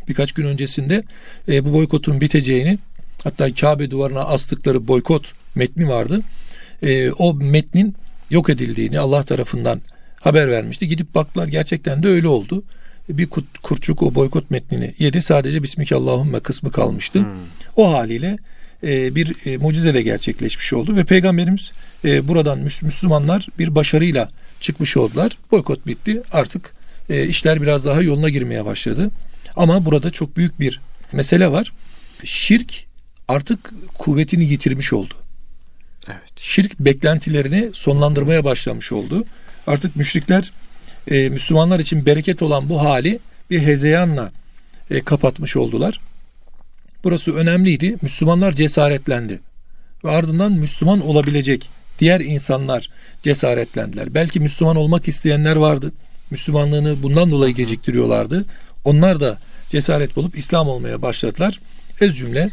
birkaç 0.08 0.32
gün 0.32 0.45
öncesinde 0.45 1.03
e, 1.47 1.65
bu 1.65 1.73
boykotun 1.73 2.21
biteceğini 2.21 2.77
hatta 3.23 3.53
Kabe 3.53 3.91
duvarına 3.91 4.21
astıkları 4.21 4.88
boykot 4.88 5.34
metni 5.56 5.89
vardı. 5.89 6.21
E, 6.82 7.12
o 7.12 7.34
metnin 7.34 7.95
yok 8.30 8.49
edildiğini 8.49 8.99
Allah 8.99 9.23
tarafından 9.23 9.82
haber 10.21 10.51
vermişti. 10.51 10.88
Gidip 10.88 11.15
baktılar 11.15 11.47
gerçekten 11.47 12.03
de 12.03 12.08
öyle 12.08 12.27
oldu. 12.27 12.63
Bir 13.10 13.27
kurçuk 13.63 14.03
o 14.03 14.15
boykot 14.15 14.51
metnini 14.51 14.93
yedi. 14.99 15.21
Sadece 15.21 15.63
Bismillahirrahmanirrahim 15.63 16.43
kısmı 16.43 16.71
kalmıştı. 16.71 17.19
Hmm. 17.19 17.27
O 17.75 17.93
haliyle 17.93 18.38
bir 18.84 19.36
e, 19.46 19.58
mucize 19.58 19.94
de 19.94 20.02
gerçekleşmiş 20.02 20.74
oldu 20.74 20.96
ve 20.96 21.04
Peygamberimiz 21.04 21.72
e, 22.06 22.28
buradan 22.28 22.60
Müslümanlar 22.60 23.48
bir 23.60 23.76
başarıyla 23.76 24.30
çıkmış 24.60 24.98
oldular. 24.98 25.38
Boykot 25.52 25.88
bitti. 25.88 26.22
Artık 26.32 26.74
e, 27.10 27.28
işler 27.28 27.62
biraz 27.62 27.86
daha 27.86 28.02
yoluna 28.02 28.30
girmeye 28.30 28.66
başladı. 28.66 29.10
Ama 29.56 29.86
burada 29.86 30.12
çok 30.12 30.38
büyük 30.38 30.60
bir 30.60 30.80
mesele 31.12 31.52
var. 31.52 31.72
Şirk 32.24 32.86
artık 33.28 33.74
kuvvetini 33.98 34.44
yitirmiş 34.44 34.94
oldu. 34.94 35.13
Evet. 36.08 36.34
Şirk 36.36 36.80
beklentilerini 36.80 37.70
sonlandırmaya 37.74 38.44
başlamış 38.44 38.92
oldu. 38.92 39.26
Artık 39.68 39.96
müşrikler 39.96 40.52
e, 41.12 41.30
Müslümanlar 41.30 41.80
için 41.80 42.06
bereket 42.06 42.42
olan 42.42 42.70
bu 42.70 42.82
hali 42.82 43.20
bir 43.50 43.60
hezeyanla 43.60 44.32
e, 44.92 45.02
kapatmış 45.02 45.56
oldular. 45.56 46.00
Burası 47.08 47.34
önemliydi. 47.34 47.96
Müslümanlar 48.02 48.54
cesaretlendi. 48.54 49.39
Ve 50.06 50.10
ardından 50.10 50.52
Müslüman 50.52 51.08
olabilecek 51.08 51.70
diğer 52.00 52.20
insanlar 52.20 52.89
cesaretlendiler. 53.24 54.13
Belki 54.13 54.39
Müslüman 54.39 54.76
olmak 54.76 55.08
isteyenler 55.08 55.56
vardı. 55.56 55.91
Müslümanlığını 56.32 57.04
bundan 57.04 57.32
dolayı 57.32 57.54
geciktiriyorlardı. 57.54 58.46
Onlar 58.84 59.20
da 59.20 59.39
cesaret 59.70 60.15
bulup 60.15 60.38
İslam 60.38 60.70
olmaya 60.70 61.02
başladılar. 61.02 61.60
Ez 62.02 62.17
cümle 62.17 62.50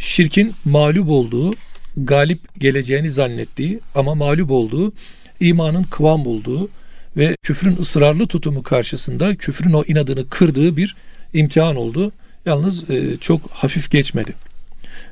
şirkin 0.00 0.54
mağlup 0.64 1.08
olduğu, 1.08 1.54
galip 1.96 2.60
geleceğini 2.60 3.10
zannettiği 3.10 3.80
ama 3.94 4.14
mağlup 4.14 4.50
olduğu 4.50 4.92
imanın 5.40 5.82
kıvam 5.82 6.24
bulduğu 6.24 6.68
ve 7.16 7.36
küfrün 7.42 7.76
ısrarlı 7.76 8.26
tutumu 8.26 8.62
karşısında 8.62 9.36
küfrün 9.36 9.72
o 9.72 9.84
inadını 9.84 10.28
kırdığı 10.28 10.76
bir 10.76 10.96
imtihan 11.32 11.76
oldu. 11.76 12.12
Yalnız 12.46 12.90
e, 12.90 13.16
çok 13.16 13.50
hafif 13.50 13.90
geçmedi. 13.90 14.34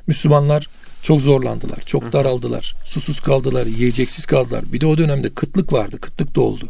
Müslümanlar 0.07 0.67
çok 1.01 1.21
zorlandılar, 1.21 1.81
çok 1.85 2.13
daraldılar, 2.13 2.75
susuz 2.85 3.19
kaldılar, 3.19 3.65
yiyeceksiz 3.65 4.25
kaldılar. 4.25 4.63
Bir 4.73 4.81
de 4.81 4.85
o 4.85 4.97
dönemde 4.97 5.29
kıtlık 5.29 5.73
vardı, 5.73 6.01
kıtlık 6.01 6.35
da 6.35 6.41
oldu. 6.41 6.69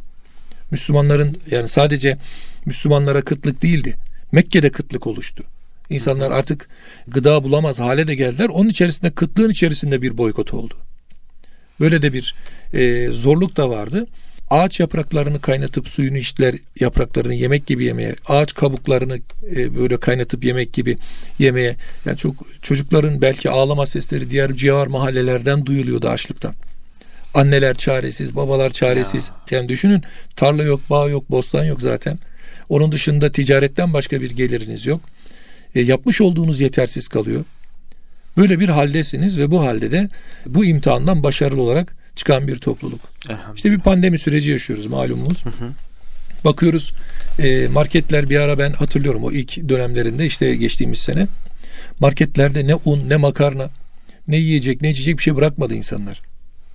Müslümanların 0.71 1.37
yani 1.51 1.67
sadece 1.67 2.17
Müslümanlara 2.65 3.21
kıtlık 3.21 3.61
değildi. 3.61 3.97
Mekke'de 4.31 4.69
kıtlık 4.69 5.07
oluştu. 5.07 5.43
İnsanlar 5.89 6.31
artık 6.31 6.69
gıda 7.07 7.43
bulamaz 7.43 7.79
hale 7.79 8.07
de 8.07 8.15
geldiler. 8.15 8.49
Onun 8.49 8.69
içerisinde 8.69 9.11
kıtlığın 9.11 9.49
içerisinde 9.49 10.01
bir 10.01 10.17
boykot 10.17 10.53
oldu. 10.53 10.73
Böyle 11.79 12.01
de 12.01 12.13
bir 12.13 12.35
e, 12.73 13.09
zorluk 13.11 13.57
da 13.57 13.69
vardı. 13.69 14.07
Ağaç 14.49 14.79
yapraklarını 14.79 15.41
kaynatıp 15.41 15.88
suyunu 15.88 16.17
içtiler, 16.17 16.55
yapraklarını 16.79 17.33
yemek 17.33 17.67
gibi 17.67 17.83
yemeye, 17.83 18.15
ağaç 18.27 18.53
kabuklarını 18.53 19.19
e, 19.55 19.75
böyle 19.75 19.97
kaynatıp 19.97 20.45
yemek 20.45 20.73
gibi 20.73 20.97
yemeye. 21.39 21.75
Yani 22.05 22.17
çok 22.17 22.36
çocukların 22.62 23.21
belki 23.21 23.49
ağlama 23.49 23.86
sesleri 23.86 24.29
diğer 24.29 24.53
civar 24.53 24.88
mahallelerden 24.88 25.65
duyuluyordu 25.65 26.10
açlıktan. 26.10 26.53
Anneler 27.33 27.75
çaresiz, 27.75 28.36
babalar 28.36 28.69
çaresiz. 28.69 29.31
Ya. 29.51 29.57
Yani 29.57 29.69
düşünün 29.69 30.03
tarla 30.36 30.63
yok, 30.63 30.81
bağ 30.89 31.10
yok, 31.10 31.31
bostan 31.31 31.65
yok 31.65 31.81
zaten. 31.81 32.19
Onun 32.69 32.91
dışında 32.91 33.31
ticaretten 33.31 33.93
başka 33.93 34.21
bir 34.21 34.29
geliriniz 34.29 34.86
yok. 34.86 35.01
E, 35.75 35.81
yapmış 35.81 36.21
olduğunuz 36.21 36.60
yetersiz 36.60 37.07
kalıyor. 37.07 37.45
Böyle 38.38 38.60
bir 38.60 38.69
haldesiniz 38.69 39.38
ve 39.38 39.51
bu 39.51 39.62
halde 39.62 39.91
de 39.91 40.10
bu 40.45 40.65
imtihandan 40.65 41.23
başarılı 41.23 41.62
olarak 41.62 41.95
çıkan 42.17 42.47
bir 42.47 42.56
topluluk. 42.56 43.01
İşte 43.56 43.71
bir 43.71 43.80
pandemi 43.80 44.19
süreci 44.19 44.51
yaşıyoruz 44.51 44.86
malumumuz. 44.86 45.45
Hı 45.45 45.49
hı. 45.49 45.69
Bakıyoruz 46.45 46.93
e, 47.39 47.67
marketler 47.67 48.30
bir 48.30 48.39
ara 48.39 48.60
ben 48.60 48.71
hatırlıyorum 48.71 49.23
o 49.23 49.32
ilk 49.32 49.69
dönemlerinde 49.69 50.25
işte 50.25 50.56
geçtiğimiz 50.56 50.99
sene 50.99 51.27
marketlerde 51.99 52.67
ne 52.67 52.75
un 52.75 53.10
ne 53.10 53.15
makarna 53.15 53.69
ne 54.27 54.38
yiyecek 54.38 54.82
ne 54.82 54.89
içecek 54.89 55.17
bir 55.17 55.23
şey 55.23 55.36
bırakmadı 55.36 55.75
insanlar. 55.75 56.21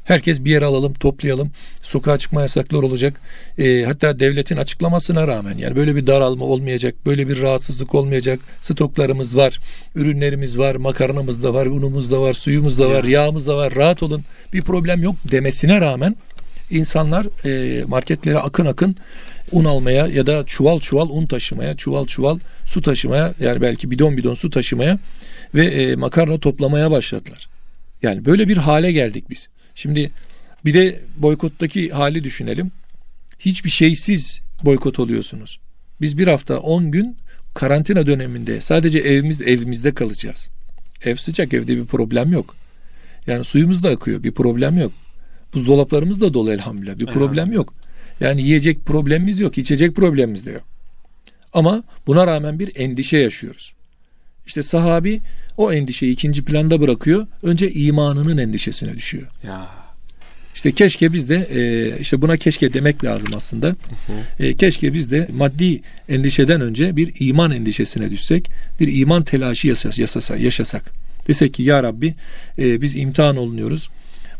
Herkes 0.04 0.44
bir 0.44 0.50
yere 0.50 0.64
alalım, 0.64 0.92
toplayalım. 0.92 1.50
Sokağa 1.82 2.18
çıkma 2.18 2.42
yasaklar 2.42 2.82
olacak. 2.82 3.20
E, 3.58 3.82
hatta 3.82 4.20
devletin 4.20 4.56
açıklamasına 4.56 5.28
rağmen 5.28 5.58
yani 5.58 5.76
böyle 5.76 5.96
bir 5.96 6.06
daralma 6.06 6.44
olmayacak, 6.44 6.94
böyle 7.06 7.28
bir 7.28 7.40
rahatsızlık 7.40 7.94
olmayacak. 7.94 8.40
Stoklarımız 8.60 9.36
var, 9.36 9.60
ürünlerimiz 9.94 10.58
var, 10.58 10.74
makarnamız 10.74 11.42
da 11.42 11.54
var, 11.54 11.66
unumuz 11.66 12.10
da 12.10 12.22
var, 12.22 12.32
suyumuz 12.32 12.78
da 12.78 12.90
var, 12.90 13.04
yağımız 13.04 13.46
da 13.46 13.56
var. 13.56 13.74
Rahat 13.76 14.02
olun. 14.02 14.24
Bir 14.52 14.62
problem 14.62 15.02
yok 15.02 15.16
demesine 15.30 15.80
rağmen 15.80 16.16
insanlar 16.70 17.26
e, 17.46 17.84
marketlere 17.84 18.38
akın 18.38 18.66
akın 18.66 18.96
un 19.52 19.64
almaya 19.64 20.06
ya 20.06 20.26
da 20.26 20.46
çuval 20.46 20.80
çuval 20.80 21.08
un 21.10 21.26
taşımaya, 21.26 21.76
çuval 21.76 22.06
çuval 22.06 22.38
su 22.66 22.82
taşımaya 22.82 23.34
yani 23.40 23.60
belki 23.60 23.90
bidon 23.90 24.16
bidon 24.16 24.34
su 24.34 24.50
taşımaya 24.50 24.98
ve 25.54 25.66
e, 25.66 25.96
makarna 25.96 26.38
toplamaya 26.38 26.90
başladılar. 26.90 27.48
Yani 28.02 28.24
böyle 28.24 28.48
bir 28.48 28.56
hale 28.56 28.92
geldik 28.92 29.30
biz. 29.30 29.48
Şimdi 29.74 30.10
bir 30.64 30.74
de 30.74 31.00
boykottaki 31.16 31.90
hali 31.90 32.24
düşünelim. 32.24 32.70
Hiçbir 33.38 33.70
şeysiz 33.70 34.40
boykot 34.64 34.98
oluyorsunuz. 34.98 35.58
Biz 36.00 36.18
bir 36.18 36.26
hafta 36.26 36.58
10 36.58 36.90
gün 36.90 37.16
karantina 37.54 38.06
döneminde 38.06 38.60
sadece 38.60 38.98
evimiz 38.98 39.40
evimizde 39.40 39.94
kalacağız. 39.94 40.48
Ev 41.04 41.16
sıcak 41.16 41.54
evde 41.54 41.76
bir 41.76 41.84
problem 41.84 42.32
yok. 42.32 42.56
Yani 43.26 43.44
suyumuz 43.44 43.82
da 43.82 43.90
akıyor 43.90 44.22
bir 44.22 44.32
problem 44.32 44.78
yok. 44.78 44.92
Buzdolaplarımız 45.54 46.20
da 46.20 46.34
dolu 46.34 46.52
elhamdülillah 46.52 46.98
bir 46.98 47.06
problem 47.06 47.52
yok. 47.52 47.74
Yani 48.20 48.42
yiyecek 48.42 48.86
problemimiz 48.86 49.40
yok, 49.40 49.58
içecek 49.58 49.96
problemimiz 49.96 50.46
de 50.46 50.50
yok. 50.50 50.64
Ama 51.52 51.82
buna 52.06 52.26
rağmen 52.26 52.58
bir 52.58 52.72
endişe 52.74 53.16
yaşıyoruz. 53.16 53.72
İşte 54.46 54.62
sahabi 54.62 55.20
o 55.56 55.72
endişeyi 55.72 56.12
ikinci 56.12 56.44
planda 56.44 56.80
bırakıyor. 56.80 57.26
Önce 57.42 57.72
imanının 57.72 58.38
endişesine 58.38 58.96
düşüyor. 58.96 59.26
Ya. 59.46 59.68
İşte 60.54 60.72
keşke 60.72 61.12
biz 61.12 61.28
de 61.28 61.48
e, 61.50 61.98
işte 62.00 62.22
buna 62.22 62.36
keşke 62.36 62.72
demek 62.72 63.04
lazım 63.04 63.30
aslında. 63.36 63.76
E, 64.38 64.56
keşke 64.56 64.94
biz 64.94 65.10
de 65.10 65.28
maddi 65.32 65.80
endişeden 66.08 66.60
önce 66.60 66.96
bir 66.96 67.12
iman 67.20 67.50
endişesine 67.50 68.10
düşsek, 68.10 68.50
bir 68.80 69.00
iman 69.00 69.24
telaşı 69.24 69.68
yaşasak, 69.68 70.40
yaşasak. 70.40 70.92
Desek 71.28 71.54
ki 71.54 71.62
ya 71.62 71.82
Rabbi 71.82 72.14
e, 72.58 72.82
biz 72.82 72.96
imtihan 72.96 73.36
olunuyoruz. 73.36 73.88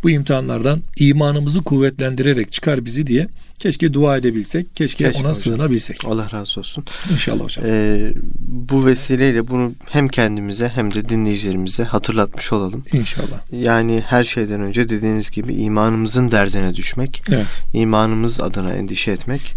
Bu 0.03 0.11
imtihanlardan 0.11 0.81
imanımızı 0.97 1.63
kuvvetlendirerek 1.63 2.53
çıkar 2.53 2.85
bizi 2.85 3.07
diye 3.07 3.29
Keşke 3.63 3.95
dua 3.95 4.17
edebilsek, 4.17 4.77
keşke, 4.77 5.05
keşke 5.05 5.19
ona 5.19 5.29
hocam. 5.29 5.35
sığınabilsek. 5.35 6.05
Allah 6.05 6.29
razı 6.33 6.61
olsun. 6.61 6.85
İnşallah 7.13 7.45
hocam. 7.45 7.65
Ee, 7.69 8.13
bu 8.39 8.87
vesileyle 8.87 9.49
bunu 9.49 9.73
hem 9.91 10.09
kendimize 10.09 10.69
hem 10.69 10.95
de 10.95 11.09
dinleyicilerimize 11.09 11.85
hatırlatmış 11.85 12.53
olalım. 12.53 12.85
İnşallah. 12.93 13.41
Yani 13.53 14.03
her 14.07 14.25
şeyden 14.25 14.61
önce 14.61 14.89
dediğiniz 14.89 15.31
gibi 15.31 15.55
imanımızın 15.55 16.31
derdine 16.31 16.75
düşmek, 16.75 17.23
evet. 17.29 17.47
imanımız 17.73 18.41
adına 18.41 18.73
endişe 18.73 19.11
etmek, 19.11 19.55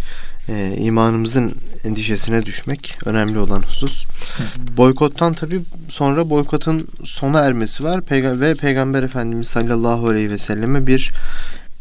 e, 0.50 0.76
imanımızın 0.78 1.54
endişesine 1.84 2.44
düşmek 2.44 2.98
önemli 3.06 3.40
olan 3.40 3.62
husus. 3.62 4.06
Boykottan 4.78 5.34
tabi 5.34 5.62
sonra 5.90 6.30
boykotun 6.30 6.88
sona 7.04 7.40
ermesi 7.40 7.84
var 7.84 8.00
Peyg- 8.00 8.40
ve 8.40 8.56
Peygamber 8.56 9.04
Efendimiz 9.04 9.48
sallallahu 9.48 10.08
aleyhi 10.08 10.30
ve 10.30 10.38
selleme 10.38 10.88
bir 10.88 11.12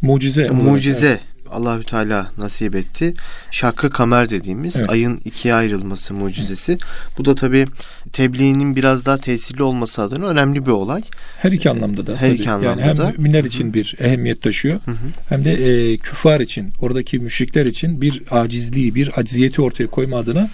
mucize 0.03 0.49
mucize 0.49 1.09
evet. 1.09 1.21
Allahü 1.51 1.85
Teala 1.85 2.31
nasip 2.39 2.75
etti. 2.75 3.15
Şakkı 3.51 3.91
kamer 3.91 4.31
dediğimiz 4.31 4.77
evet. 4.77 4.91
ayın 4.91 5.21
ikiye 5.25 5.55
ayrılması 5.55 6.15
mucizesi. 6.15 6.73
Evet. 6.73 6.83
Bu 7.19 7.25
da 7.25 7.35
tabi 7.35 7.67
tebliğinin 8.15 8.77
biraz 8.77 9.07
daha 9.07 9.19
tesirli 9.19 9.63
olması 9.63 10.03
adına 10.03 10.27
önemli 10.27 10.67
bir 10.67 10.71
olay. 10.71 11.03
Her 11.39 11.53
iki 11.53 11.71
anlamda 11.71 12.07
da. 12.07 12.17
Her 12.17 12.29
tabii. 12.29 12.35
iki 12.35 12.51
anlamda 12.51 12.81
yani 12.81 12.83
hem 12.83 12.97
da. 12.97 13.13
müminler 13.17 13.45
için 13.45 13.65
Hı-hı. 13.65 13.75
bir 13.75 13.95
ehemmiyet 13.99 14.43
taşıyor. 14.43 14.81
Hı-hı. 14.85 14.97
Hem 15.29 15.45
de 15.45 15.53
e, 15.53 15.97
küfar 15.97 16.41
için, 16.41 16.71
oradaki 16.81 17.19
müşrikler 17.19 17.67
için 17.67 18.01
bir 18.01 18.23
acizliği, 18.31 18.95
bir 18.95 19.11
acziyeti 19.17 19.63
ortaya 19.63 19.87
koyma 19.87 20.19
adına 20.19 20.51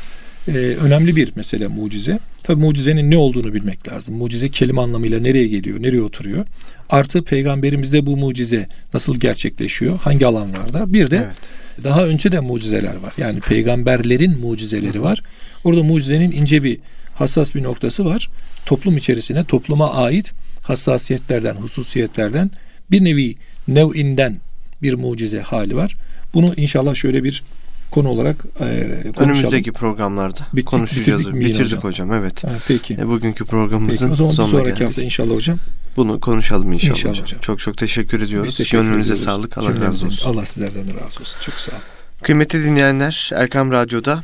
e, 0.49 0.53
önemli 0.57 1.17
bir 1.17 1.33
mesele 1.37 1.67
mucize. 1.67 2.19
Tabi 2.43 2.61
mucizenin 2.61 3.11
ne 3.11 3.17
olduğunu 3.17 3.55
bilmek 3.55 3.89
lazım. 3.93 4.15
Mucize 4.15 4.49
kelime 4.49 4.81
anlamıyla 4.81 5.21
nereye 5.21 5.47
geliyor, 5.47 5.83
nereye 5.83 6.03
oturuyor. 6.03 6.47
Artı 6.91 7.25
peygamberimizde 7.25 8.07
bu 8.07 8.17
mucize 8.17 8.69
nasıl 8.95 9.21
gerçekleşiyor, 9.21 9.99
hangi 9.99 10.27
alanlarda. 10.27 10.93
Bir 10.93 11.11
de 11.11 11.17
evet. 11.17 11.85
daha 11.85 12.07
önce 12.07 12.33
de 12.33 12.41
mucizeler 12.41 12.97
var. 12.97 13.13
Yani 13.19 13.41
peygamberlerin 13.41 14.39
mucizeleri 14.39 15.03
var. 15.03 15.23
Orada 15.65 15.83
mucizenin 15.83 16.33
ince 16.33 16.63
bir 16.63 16.79
hassas 17.21 17.55
bir 17.55 17.63
noktası 17.63 18.05
var. 18.05 18.31
Toplum 18.67 18.97
içerisine 18.97 19.45
topluma 19.45 19.95
ait 19.95 20.33
hassasiyetlerden, 20.63 21.55
hususiyetlerden 21.55 22.51
bir 22.91 23.05
nevi 23.05 23.37
nev'inden 23.69 24.37
bir 24.83 24.95
mucize 24.95 25.41
hali 25.41 25.77
var. 25.77 25.97
Bunu 26.35 26.55
inşallah 26.57 26.95
şöyle 26.95 27.25
bir 27.25 27.43
konu 27.91 28.09
olarak 28.09 28.37
e, 28.61 28.89
konuşalım. 29.03 29.31
Önümüzdeki 29.31 29.73
programlarda 29.73 30.47
bittik, 30.53 30.67
konuşacağız. 30.67 31.21
Bitirdik, 31.21 31.41
bitirdik 31.41 31.85
hocam? 31.85 32.09
hocam 32.09 32.13
evet. 32.13 32.45
Ha, 32.45 32.51
peki. 32.69 32.95
E, 32.95 33.09
bugünkü 33.09 33.45
programımızın 33.45 34.09
peki, 34.09 34.13
o 34.13 34.17
zaman 34.17 34.33
sonuna 34.33 34.51
sonraki 34.51 34.69
geldik. 34.69 34.87
hafta 34.87 35.03
inşallah 35.03 35.35
hocam. 35.35 35.59
Bunu 35.97 36.21
konuşalım 36.21 36.73
inşallah, 36.73 36.91
inşallah 36.97 37.13
hocam. 37.13 37.25
hocam. 37.27 37.41
Çok 37.41 37.59
çok 37.59 37.77
teşekkür 37.77 38.23
ediyoruz. 38.23 38.57
teşekkür 38.57 38.85
Gönlünüze 38.85 39.13
ediyoruz. 39.13 39.25
sağlık. 39.25 39.59
Allah 39.59 39.81
razı 39.81 40.07
olsun. 40.07 40.31
Allah 40.31 40.47
sizlerden 40.47 40.89
de 40.89 40.95
razı 40.95 41.21
olsun. 41.21 41.41
Çok 41.41 41.55
sağ 41.55 41.73
olun. 41.73 41.83
Kıymetli 42.23 42.65
dinleyenler 42.65 43.31
Erkam 43.35 43.71
Radyo'da 43.71 44.23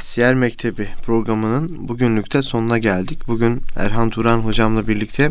Siyer 0.00 0.34
Mektebi 0.34 0.88
programının 1.02 1.88
bugünlükte 1.88 2.42
sonuna 2.42 2.78
geldik. 2.78 3.28
Bugün 3.28 3.62
Erhan 3.76 4.10
Turan 4.10 4.38
hocamla 4.38 4.88
birlikte 4.88 5.30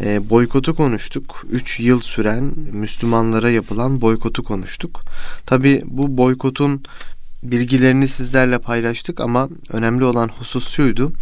e, 0.00 0.30
boykotu 0.30 0.76
konuştuk. 0.76 1.44
3 1.50 1.80
yıl 1.80 2.00
süren 2.00 2.44
Müslümanlara 2.72 3.50
yapılan 3.50 4.00
boykotu 4.00 4.42
konuştuk. 4.42 5.00
Tabi 5.46 5.82
bu 5.84 6.16
boykotun 6.16 6.82
bilgilerini 7.44 8.08
sizlerle 8.08 8.58
paylaştık 8.58 9.20
ama 9.20 9.48
önemli 9.70 10.04
olan 10.04 10.28
husus 10.28 10.68
şuydu. 10.68 11.12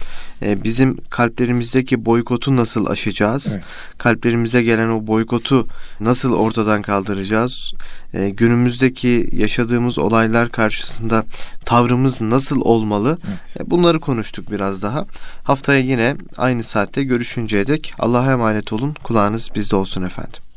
E, 0.42 0.64
bizim 0.64 0.96
kalplerimizdeki 1.10 2.04
boykotu 2.04 2.56
nasıl 2.56 2.86
aşacağız? 2.86 3.46
Evet. 3.52 3.64
Kalplerimize 3.98 4.62
gelen 4.62 4.88
o 4.88 5.06
boykotu 5.06 5.66
nasıl 6.00 6.32
ortadan 6.32 6.82
kaldıracağız? 6.82 7.72
E, 8.14 8.28
günümüzdeki 8.28 9.28
yaşadığımız 9.32 9.98
olaylar 9.98 10.48
karşısında 10.48 11.24
tavrımız 11.64 12.20
nasıl 12.20 12.60
olmalı? 12.60 13.18
Evet. 13.28 13.60
E, 13.60 13.70
bunları 13.70 14.00
konuştuk 14.00 14.50
biraz 14.50 14.82
daha. 14.82 15.06
Haftaya 15.44 15.80
yine 15.80 16.16
aynı 16.36 16.62
saatte 16.62 17.04
görüşünceye 17.04 17.66
dek 17.66 17.94
Allah'a 17.98 18.32
emanet 18.32 18.72
olun. 18.72 18.94
Kulağınız 19.02 19.48
bizde 19.54 19.76
olsun 19.76 20.02
efendim. 20.02 20.51